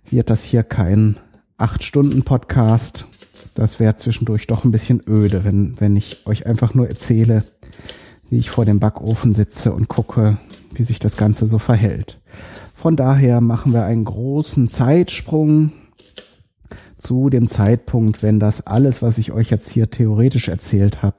wird 0.10 0.30
das 0.30 0.44
hier 0.44 0.64
kein 0.64 1.18
acht 1.58 1.84
Stunden 1.84 2.24
Podcast. 2.24 3.08
Das 3.54 3.80
wäre 3.80 3.96
zwischendurch 3.96 4.48
doch 4.48 4.64
ein 4.64 4.72
bisschen 4.72 5.02
öde, 5.08 5.44
wenn, 5.44 5.80
wenn 5.80 5.96
ich 5.96 6.26
euch 6.26 6.46
einfach 6.46 6.74
nur 6.74 6.88
erzähle, 6.88 7.44
wie 8.30 8.38
ich 8.38 8.50
vor 8.50 8.66
dem 8.66 8.80
Backofen 8.80 9.34
sitze 9.34 9.74
und 9.74 9.88
gucke, 9.88 10.38
wie 10.74 10.84
sich 10.84 11.00
das 11.00 11.18
Ganze 11.18 11.48
so 11.48 11.60
verhält. 11.60 12.20
Von 12.76 12.96
daher 12.96 13.42
machen 13.42 13.74
wir 13.74 13.84
einen 13.86 14.06
großen 14.06 14.68
Zeitsprung 14.68 15.72
zu 16.98 17.30
dem 17.30 17.48
Zeitpunkt, 17.48 18.24
wenn 18.24 18.40
das 18.40 18.66
alles, 18.66 19.02
was 19.02 19.18
ich 19.18 19.32
euch 19.32 19.50
jetzt 19.50 19.70
hier 19.70 19.90
theoretisch 19.90 20.48
erzählt 20.48 21.02
habe, 21.02 21.18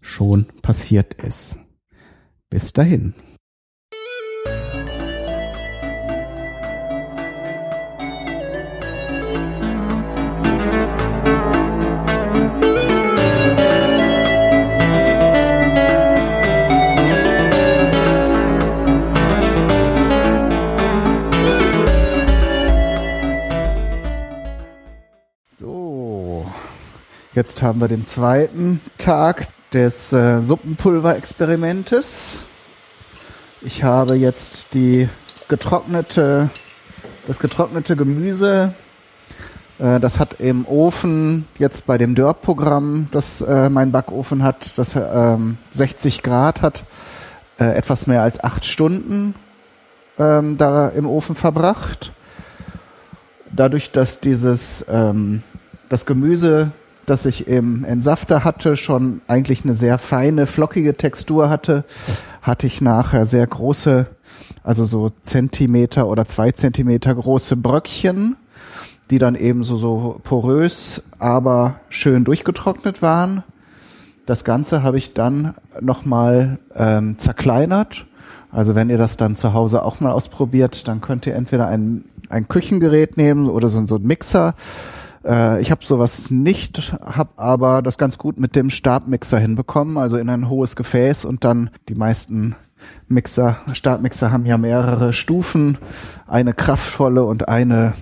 schon 0.00 0.46
passiert 0.62 1.14
ist. 1.22 1.58
Bis 2.50 2.72
dahin. 2.72 3.14
Jetzt 27.36 27.62
haben 27.62 27.82
wir 27.82 27.88
den 27.88 28.02
zweiten 28.02 28.80
Tag 28.96 29.46
des 29.72 30.12
äh, 30.12 30.40
Suppenpulverexperimentes. 30.40 32.44
Ich 33.62 33.82
habe 33.82 34.14
jetzt 34.14 34.74
die 34.74 35.08
getrocknete, 35.48 36.50
das 37.26 37.38
getrocknete 37.38 37.96
Gemüse. 37.96 38.74
Äh, 39.78 40.00
das 40.00 40.18
hat 40.18 40.40
im 40.40 40.66
Ofen 40.66 41.46
jetzt 41.58 41.86
bei 41.86 41.98
dem 41.98 42.14
Dörrprogramm, 42.14 43.08
das 43.10 43.40
äh, 43.40 43.70
mein 43.70 43.92
Backofen 43.92 44.42
hat, 44.42 44.78
das 44.78 44.96
ähm, 44.96 45.58
60 45.72 46.22
Grad 46.22 46.62
hat, 46.62 46.84
äh, 47.58 47.76
etwas 47.76 48.06
mehr 48.06 48.22
als 48.22 48.42
acht 48.42 48.64
Stunden 48.64 49.34
ähm, 50.18 50.56
da 50.56 50.88
im 50.88 51.06
Ofen 51.06 51.34
verbracht. 51.34 52.12
Dadurch, 53.50 53.90
dass 53.90 54.20
dieses 54.20 54.84
ähm, 54.88 55.42
das 55.88 56.06
Gemüse 56.06 56.70
das 57.06 57.24
ich 57.24 57.46
im 57.46 57.84
Entsafter 57.84 58.44
hatte, 58.44 58.76
schon 58.76 59.20
eigentlich 59.28 59.64
eine 59.64 59.74
sehr 59.74 59.98
feine, 59.98 60.46
flockige 60.46 60.96
Textur 60.96 61.48
hatte, 61.48 61.84
hatte 62.42 62.66
ich 62.66 62.80
nachher 62.80 63.24
sehr 63.24 63.46
große, 63.46 64.06
also 64.62 64.84
so 64.84 65.10
Zentimeter 65.22 66.08
oder 66.08 66.26
zwei 66.26 66.50
Zentimeter 66.50 67.14
große 67.14 67.56
Bröckchen, 67.56 68.36
die 69.10 69.18
dann 69.18 69.36
eben 69.36 69.62
so, 69.62 69.76
so 69.76 70.20
porös, 70.24 71.02
aber 71.18 71.80
schön 71.88 72.24
durchgetrocknet 72.24 73.02
waren. 73.02 73.44
Das 74.26 74.42
Ganze 74.42 74.82
habe 74.82 74.98
ich 74.98 75.14
dann 75.14 75.54
nochmal 75.80 76.58
ähm, 76.74 77.16
zerkleinert. 77.18 78.06
Also 78.50 78.74
wenn 78.74 78.90
ihr 78.90 78.98
das 78.98 79.16
dann 79.16 79.36
zu 79.36 79.52
Hause 79.54 79.84
auch 79.84 80.00
mal 80.00 80.10
ausprobiert, 80.10 80.88
dann 80.88 81.00
könnt 81.00 81.26
ihr 81.26 81.34
entweder 81.34 81.68
ein, 81.68 82.04
ein 82.28 82.48
Küchengerät 82.48 83.16
nehmen 83.16 83.48
oder 83.48 83.68
so, 83.68 83.84
so 83.86 83.96
ein 83.96 84.02
Mixer 84.02 84.54
äh, 85.26 85.60
ich 85.60 85.70
habe 85.70 85.84
sowas 85.84 86.30
nicht, 86.30 86.92
habe 87.00 87.30
aber 87.36 87.82
das 87.82 87.98
ganz 87.98 88.18
gut 88.18 88.38
mit 88.38 88.56
dem 88.56 88.70
Stabmixer 88.70 89.38
hinbekommen, 89.38 89.98
also 89.98 90.16
in 90.16 90.28
ein 90.28 90.48
hohes 90.48 90.76
Gefäß 90.76 91.24
und 91.24 91.44
dann 91.44 91.70
die 91.88 91.94
meisten 91.94 92.54
Mixer, 93.08 93.58
Stabmixer 93.72 94.32
haben 94.32 94.46
ja 94.46 94.58
mehrere 94.58 95.12
Stufen, 95.12 95.78
eine 96.26 96.54
kraftvolle 96.54 97.24
und 97.24 97.48
eine 97.48 97.94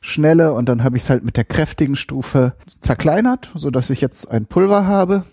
schnelle 0.00 0.52
und 0.52 0.68
dann 0.68 0.84
habe 0.84 0.96
ich 0.96 1.04
es 1.04 1.10
halt 1.10 1.24
mit 1.24 1.36
der 1.36 1.44
kräftigen 1.44 1.96
Stufe 1.96 2.54
zerkleinert, 2.80 3.50
so 3.54 3.70
dass 3.70 3.90
ich 3.90 4.00
jetzt 4.00 4.30
ein 4.30 4.46
Pulver 4.46 4.86
habe. 4.86 5.24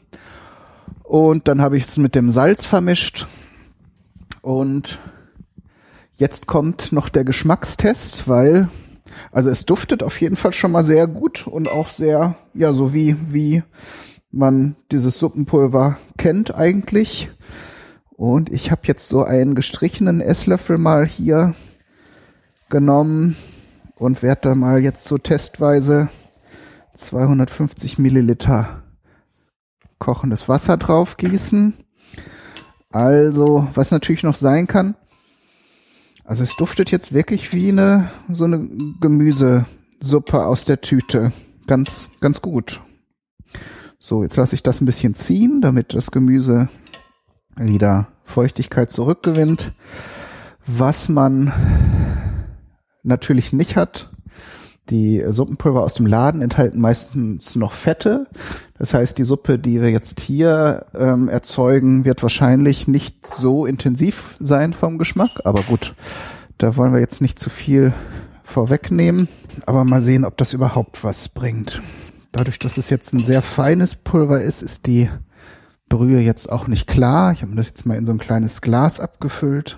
Und 1.03 1.47
dann 1.47 1.61
habe 1.61 1.77
ich 1.77 1.83
es 1.83 1.97
mit 1.97 2.15
dem 2.15 2.31
Salz 2.31 2.65
vermischt 2.65 3.27
und 4.41 4.99
jetzt 6.15 6.47
kommt 6.47 6.91
noch 6.91 7.09
der 7.09 7.23
Geschmackstest, 7.23 8.27
weil 8.27 8.67
also 9.31 9.49
es 9.49 9.65
duftet 9.65 10.03
auf 10.03 10.19
jeden 10.21 10.35
Fall 10.35 10.53
schon 10.53 10.71
mal 10.71 10.83
sehr 10.83 11.07
gut 11.07 11.47
und 11.47 11.69
auch 11.69 11.89
sehr, 11.89 12.35
ja, 12.53 12.73
so 12.73 12.93
wie, 12.93 13.15
wie 13.31 13.63
man 14.31 14.75
dieses 14.91 15.19
Suppenpulver 15.19 15.97
kennt 16.17 16.55
eigentlich. 16.55 17.29
Und 18.11 18.51
ich 18.51 18.71
habe 18.71 18.81
jetzt 18.85 19.09
so 19.09 19.23
einen 19.23 19.55
gestrichenen 19.55 20.21
Esslöffel 20.21 20.77
mal 20.77 21.05
hier 21.05 21.55
genommen 22.69 23.35
und 23.95 24.23
werde 24.23 24.41
da 24.41 24.55
mal 24.55 24.83
jetzt 24.83 25.05
so 25.05 25.17
testweise 25.17 26.09
250 26.95 27.99
Milliliter 27.99 28.83
kochendes 29.99 30.49
Wasser 30.49 30.77
drauf 30.77 31.17
gießen. 31.17 31.73
Also, 32.91 33.67
was 33.73 33.91
natürlich 33.91 34.23
noch 34.23 34.35
sein 34.35 34.67
kann, 34.67 34.95
also 36.33 36.41
es 36.41 36.55
duftet 36.55 36.89
jetzt 36.89 37.13
wirklich 37.13 37.53
wie 37.53 37.69
eine 37.69 38.09
so 38.27 38.45
eine 38.45 38.67
Gemüsesuppe 38.99 40.43
aus 40.43 40.65
der 40.65 40.81
Tüte. 40.81 41.31
Ganz, 41.67 42.09
ganz 42.21 42.41
gut. 42.41 42.81
So, 43.99 44.23
jetzt 44.23 44.35
lasse 44.37 44.55
ich 44.55 44.63
das 44.63 44.81
ein 44.81 44.87
bisschen 44.87 45.13
ziehen, 45.13 45.61
damit 45.61 45.93
das 45.93 46.09
Gemüse 46.09 46.69
wieder 47.55 48.07
Feuchtigkeit 48.23 48.89
zurückgewinnt. 48.89 49.73
Was 50.65 51.07
man 51.07 51.53
natürlich 53.03 53.53
nicht 53.53 53.75
hat, 53.75 54.11
die 54.89 55.23
Suppenpulver 55.27 55.81
aus 55.81 55.93
dem 55.93 56.05
Laden 56.05 56.41
enthalten 56.41 56.79
meistens 56.79 57.55
noch 57.55 57.71
Fette. 57.73 58.27
Das 58.77 58.93
heißt, 58.93 59.17
die 59.17 59.23
Suppe, 59.23 59.57
die 59.57 59.81
wir 59.81 59.89
jetzt 59.91 60.19
hier 60.19 60.85
ähm, 60.93 61.29
erzeugen, 61.29 62.03
wird 62.05 62.21
wahrscheinlich 62.21 62.87
nicht 62.87 63.25
so 63.37 63.65
intensiv 63.65 64.35
sein 64.39 64.73
vom 64.73 64.97
Geschmack. 64.97 65.41
Aber 65.45 65.61
gut, 65.61 65.95
da 66.57 66.75
wollen 66.75 66.93
wir 66.93 66.99
jetzt 66.99 67.21
nicht 67.21 67.39
zu 67.39 67.49
viel 67.49 67.93
vorwegnehmen. 68.43 69.29
Aber 69.65 69.85
mal 69.85 70.01
sehen, 70.01 70.25
ob 70.25 70.37
das 70.37 70.53
überhaupt 70.53 71.03
was 71.03 71.29
bringt. 71.29 71.81
Dadurch, 72.31 72.59
dass 72.59 72.77
es 72.77 72.89
jetzt 72.89 73.13
ein 73.13 73.23
sehr 73.23 73.41
feines 73.41 73.95
Pulver 73.95 74.41
ist, 74.41 74.61
ist 74.61 74.87
die 74.87 75.09
Brühe 75.87 76.19
jetzt 76.19 76.51
auch 76.51 76.67
nicht 76.67 76.87
klar. 76.87 77.31
Ich 77.31 77.41
habe 77.41 77.55
das 77.55 77.67
jetzt 77.67 77.85
mal 77.85 77.95
in 77.95 78.05
so 78.05 78.11
ein 78.11 78.17
kleines 78.17 78.61
Glas 78.61 78.99
abgefüllt. 78.99 79.77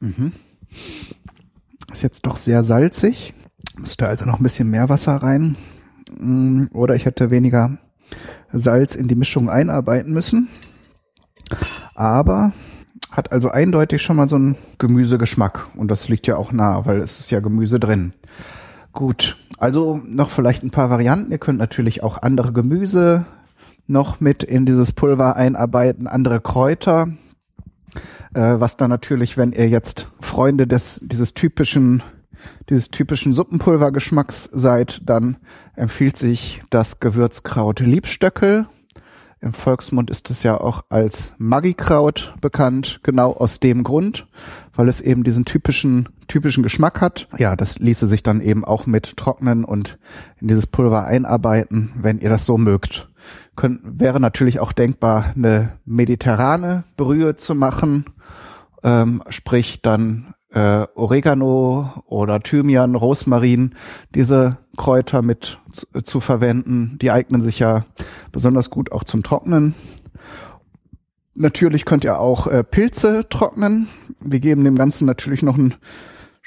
Mhm. 0.00 0.32
Ist 1.92 2.02
jetzt 2.02 2.26
doch 2.26 2.36
sehr 2.36 2.62
salzig. 2.64 3.34
Müsste 3.76 4.08
also 4.08 4.24
noch 4.24 4.38
ein 4.38 4.42
bisschen 4.42 4.68
mehr 4.68 4.88
Wasser 4.88 5.16
rein. 5.16 5.56
Mm, 6.18 6.66
oder 6.72 6.94
ich 6.94 7.04
hätte 7.04 7.30
weniger 7.30 7.78
Salz 8.52 8.94
in 8.94 9.08
die 9.08 9.14
Mischung 9.14 9.48
einarbeiten 9.48 10.12
müssen. 10.12 10.48
Aber 11.94 12.52
hat 13.10 13.32
also 13.32 13.50
eindeutig 13.50 14.02
schon 14.02 14.16
mal 14.16 14.28
so 14.28 14.36
einen 14.36 14.56
Gemüsegeschmack. 14.78 15.68
Und 15.74 15.90
das 15.90 16.08
liegt 16.08 16.26
ja 16.26 16.36
auch 16.36 16.52
nah, 16.52 16.86
weil 16.86 16.98
es 17.00 17.18
ist 17.18 17.30
ja 17.30 17.40
Gemüse 17.40 17.80
drin. 17.80 18.12
Gut, 18.92 19.36
also 19.58 20.00
noch 20.04 20.30
vielleicht 20.30 20.62
ein 20.62 20.70
paar 20.70 20.90
Varianten. 20.90 21.32
Ihr 21.32 21.38
könnt 21.38 21.58
natürlich 21.58 22.02
auch 22.02 22.22
andere 22.22 22.52
Gemüse 22.52 23.26
noch 23.86 24.20
mit 24.20 24.42
in 24.42 24.66
dieses 24.66 24.92
Pulver 24.92 25.36
einarbeiten, 25.36 26.06
andere 26.06 26.40
Kräuter. 26.40 27.08
Äh, 28.34 28.60
was 28.60 28.76
dann 28.76 28.90
natürlich, 28.90 29.36
wenn 29.36 29.52
ihr 29.52 29.68
jetzt 29.68 30.08
Freunde 30.20 30.66
des 30.66 31.00
dieses 31.02 31.34
typischen 31.34 32.02
dieses 32.68 32.90
typischen 32.90 33.34
Suppenpulvergeschmacks 33.34 34.48
seid, 34.52 35.00
dann 35.04 35.38
empfiehlt 35.74 36.16
sich 36.16 36.62
das 36.70 37.00
Gewürzkraut 37.00 37.80
Liebstöckel. 37.80 38.66
Im 39.40 39.52
Volksmund 39.52 40.10
ist 40.10 40.30
es 40.30 40.42
ja 40.42 40.60
auch 40.60 40.84
als 40.88 41.32
Magikraut 41.38 42.34
bekannt, 42.40 42.98
genau 43.04 43.32
aus 43.32 43.60
dem 43.60 43.84
Grund, 43.84 44.26
weil 44.74 44.88
es 44.88 45.00
eben 45.00 45.22
diesen 45.22 45.44
typischen, 45.44 46.08
typischen 46.26 46.64
Geschmack 46.64 47.00
hat. 47.00 47.28
Ja, 47.38 47.54
das 47.54 47.78
ließe 47.78 48.08
sich 48.08 48.24
dann 48.24 48.40
eben 48.40 48.64
auch 48.64 48.86
mit 48.86 49.16
trocknen 49.16 49.64
und 49.64 49.98
in 50.40 50.48
dieses 50.48 50.66
Pulver 50.66 51.04
einarbeiten, 51.04 51.92
wenn 51.96 52.18
ihr 52.18 52.30
das 52.30 52.44
so 52.46 52.58
mögt. 52.58 53.08
Könnt, 53.58 53.80
wäre 53.98 54.20
natürlich 54.20 54.60
auch 54.60 54.70
denkbar, 54.70 55.32
eine 55.34 55.72
mediterrane 55.84 56.84
Brühe 56.96 57.34
zu 57.34 57.56
machen, 57.56 58.04
ähm, 58.84 59.20
sprich 59.30 59.82
dann 59.82 60.32
äh, 60.52 60.86
Oregano 60.94 62.04
oder 62.06 62.38
Thymian, 62.38 62.94
Rosmarin, 62.94 63.74
diese 64.14 64.58
Kräuter 64.76 65.22
mit 65.22 65.58
zu, 65.72 65.86
zu 66.04 66.20
verwenden. 66.20 67.00
Die 67.02 67.10
eignen 67.10 67.42
sich 67.42 67.58
ja 67.58 67.84
besonders 68.30 68.70
gut 68.70 68.92
auch 68.92 69.02
zum 69.02 69.24
Trocknen. 69.24 69.74
Natürlich 71.34 71.84
könnt 71.84 72.04
ihr 72.04 72.20
auch 72.20 72.46
äh, 72.46 72.62
Pilze 72.62 73.28
trocknen. 73.28 73.88
Wir 74.20 74.38
geben 74.38 74.62
dem 74.62 74.76
Ganzen 74.76 75.04
natürlich 75.04 75.42
noch 75.42 75.58
ein 75.58 75.74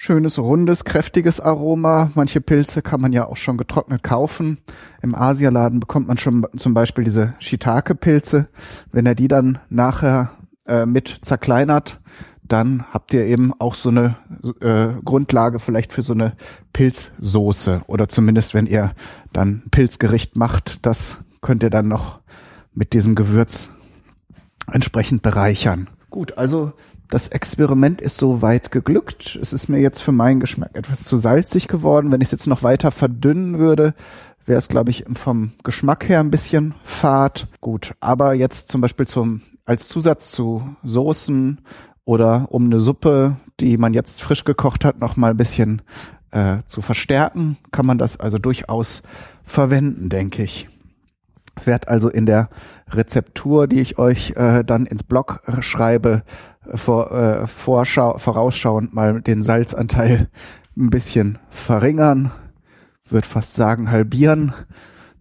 schönes, 0.03 0.39
rundes, 0.39 0.83
kräftiges 0.83 1.39
Aroma. 1.39 2.09
Manche 2.15 2.41
Pilze 2.41 2.81
kann 2.81 3.01
man 3.01 3.13
ja 3.13 3.27
auch 3.27 3.37
schon 3.37 3.57
getrocknet 3.57 4.01
kaufen. 4.01 4.57
Im 5.03 5.13
Asialaden 5.13 5.79
bekommt 5.79 6.07
man 6.07 6.17
schon 6.17 6.47
zum 6.57 6.73
Beispiel 6.73 7.03
diese 7.03 7.35
Shiitake-Pilze. 7.37 8.47
Wenn 8.91 9.05
er 9.05 9.13
die 9.13 9.27
dann 9.27 9.59
nachher 9.69 10.31
äh, 10.65 10.87
mit 10.87 11.19
zerkleinert, 11.21 11.99
dann 12.41 12.83
habt 12.91 13.13
ihr 13.13 13.25
eben 13.25 13.53
auch 13.59 13.75
so 13.75 13.89
eine 13.89 14.17
äh, 14.59 14.99
Grundlage 15.05 15.59
vielleicht 15.59 15.93
für 15.93 16.01
so 16.01 16.13
eine 16.13 16.33
Pilzsoße 16.73 17.83
oder 17.85 18.09
zumindest 18.09 18.55
wenn 18.55 18.65
ihr 18.65 18.93
dann 19.31 19.61
Pilzgericht 19.69 20.35
macht, 20.35 20.83
das 20.83 21.17
könnt 21.41 21.61
ihr 21.61 21.69
dann 21.69 21.87
noch 21.87 22.21
mit 22.73 22.93
diesem 22.93 23.13
Gewürz 23.13 23.69
entsprechend 24.65 25.21
bereichern. 25.21 25.91
Gut, 26.09 26.39
also 26.39 26.73
das 27.11 27.27
Experiment 27.27 28.01
ist 28.01 28.17
soweit 28.17 28.71
geglückt. 28.71 29.37
Es 29.39 29.51
ist 29.51 29.67
mir 29.67 29.79
jetzt 29.79 30.01
für 30.01 30.13
meinen 30.13 30.39
Geschmack 30.39 30.71
etwas 30.73 31.03
zu 31.03 31.17
salzig 31.17 31.67
geworden. 31.67 32.09
Wenn 32.09 32.21
ich 32.21 32.27
es 32.27 32.31
jetzt 32.31 32.47
noch 32.47 32.63
weiter 32.63 32.89
verdünnen 32.89 33.59
würde, 33.59 33.93
wäre 34.45 34.57
es, 34.57 34.69
glaube 34.69 34.91
ich, 34.91 35.03
vom 35.13 35.51
Geschmack 35.63 36.07
her 36.07 36.21
ein 36.21 36.31
bisschen 36.31 36.73
fad. 36.83 37.47
Gut, 37.59 37.93
aber 37.99 38.33
jetzt 38.33 38.71
zum 38.71 38.79
Beispiel 38.79 39.07
zum 39.07 39.41
als 39.65 39.89
Zusatz 39.89 40.31
zu 40.31 40.63
Soßen 40.83 41.59
oder 42.05 42.47
um 42.49 42.65
eine 42.65 42.79
Suppe, 42.79 43.35
die 43.59 43.77
man 43.77 43.93
jetzt 43.93 44.21
frisch 44.23 44.45
gekocht 44.45 44.85
hat, 44.85 44.99
noch 44.99 45.17
mal 45.17 45.31
ein 45.31 45.37
bisschen 45.37 45.81
äh, 46.31 46.59
zu 46.65 46.81
verstärken, 46.81 47.57
kann 47.73 47.85
man 47.85 47.97
das 47.97 48.19
also 48.19 48.37
durchaus 48.37 49.03
verwenden, 49.43 50.07
denke 50.07 50.43
ich. 50.43 50.69
Werd 51.65 51.89
also 51.89 52.07
in 52.09 52.25
der 52.25 52.49
Rezeptur, 52.89 53.67
die 53.67 53.81
ich 53.81 53.97
euch 53.99 54.31
äh, 54.37 54.63
dann 54.63 54.85
ins 54.85 55.03
Blog 55.03 55.41
schreibe, 55.59 56.23
vor, 56.75 57.11
äh, 57.11 57.47
vorschau 57.47 58.17
vorausschauend 58.17 58.93
mal 58.93 59.21
den 59.21 59.43
Salzanteil 59.43 60.29
ein 60.77 60.89
bisschen 60.89 61.37
verringern, 61.49 62.31
würde 63.07 63.27
fast 63.27 63.53
sagen 63.53 63.91
halbieren, 63.91 64.53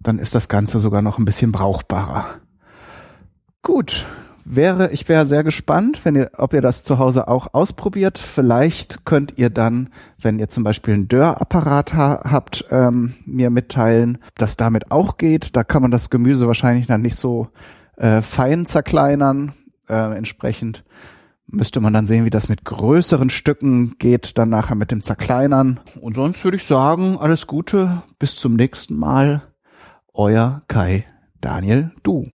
dann 0.00 0.18
ist 0.18 0.34
das 0.34 0.48
Ganze 0.48 0.80
sogar 0.80 1.02
noch 1.02 1.18
ein 1.18 1.24
bisschen 1.24 1.52
brauchbarer. 1.52 2.26
Gut, 3.62 4.06
wäre, 4.44 4.90
ich 4.90 5.08
wäre 5.08 5.26
sehr 5.26 5.44
gespannt, 5.44 6.04
wenn 6.04 6.16
ihr, 6.16 6.30
ob 6.36 6.54
ihr 6.54 6.62
das 6.62 6.82
zu 6.82 6.98
Hause 6.98 7.28
auch 7.28 7.52
ausprobiert. 7.52 8.18
Vielleicht 8.18 9.04
könnt 9.04 9.34
ihr 9.36 9.50
dann, 9.50 9.90
wenn 10.20 10.38
ihr 10.38 10.48
zum 10.48 10.64
Beispiel 10.64 10.94
einen 10.94 11.08
Dörrapparat 11.08 11.94
ha 11.94 12.22
habt, 12.30 12.64
ähm, 12.70 13.14
mir 13.26 13.50
mitteilen, 13.50 14.18
dass 14.36 14.56
damit 14.56 14.90
auch 14.90 15.16
geht. 15.16 15.56
Da 15.56 15.64
kann 15.64 15.82
man 15.82 15.90
das 15.90 16.10
Gemüse 16.10 16.46
wahrscheinlich 16.46 16.86
dann 16.86 17.02
nicht 17.02 17.16
so 17.16 17.48
äh, 17.96 18.22
fein 18.22 18.66
zerkleinern. 18.66 19.52
Äh, 19.88 20.16
entsprechend 20.16 20.84
müsste 21.52 21.80
man 21.80 21.92
dann 21.92 22.06
sehen, 22.06 22.24
wie 22.24 22.30
das 22.30 22.48
mit 22.48 22.64
größeren 22.64 23.30
Stücken 23.30 23.96
geht, 23.98 24.38
dann 24.38 24.48
nachher 24.48 24.74
mit 24.74 24.90
dem 24.90 25.02
Zerkleinern. 25.02 25.80
Und 26.00 26.16
sonst 26.16 26.44
würde 26.44 26.56
ich 26.56 26.64
sagen, 26.64 27.16
alles 27.18 27.46
Gute, 27.46 28.02
bis 28.18 28.36
zum 28.36 28.54
nächsten 28.54 28.96
Mal. 28.96 29.42
Euer 30.12 30.62
Kai 30.68 31.06
Daniel 31.40 31.92
Du. 32.02 32.28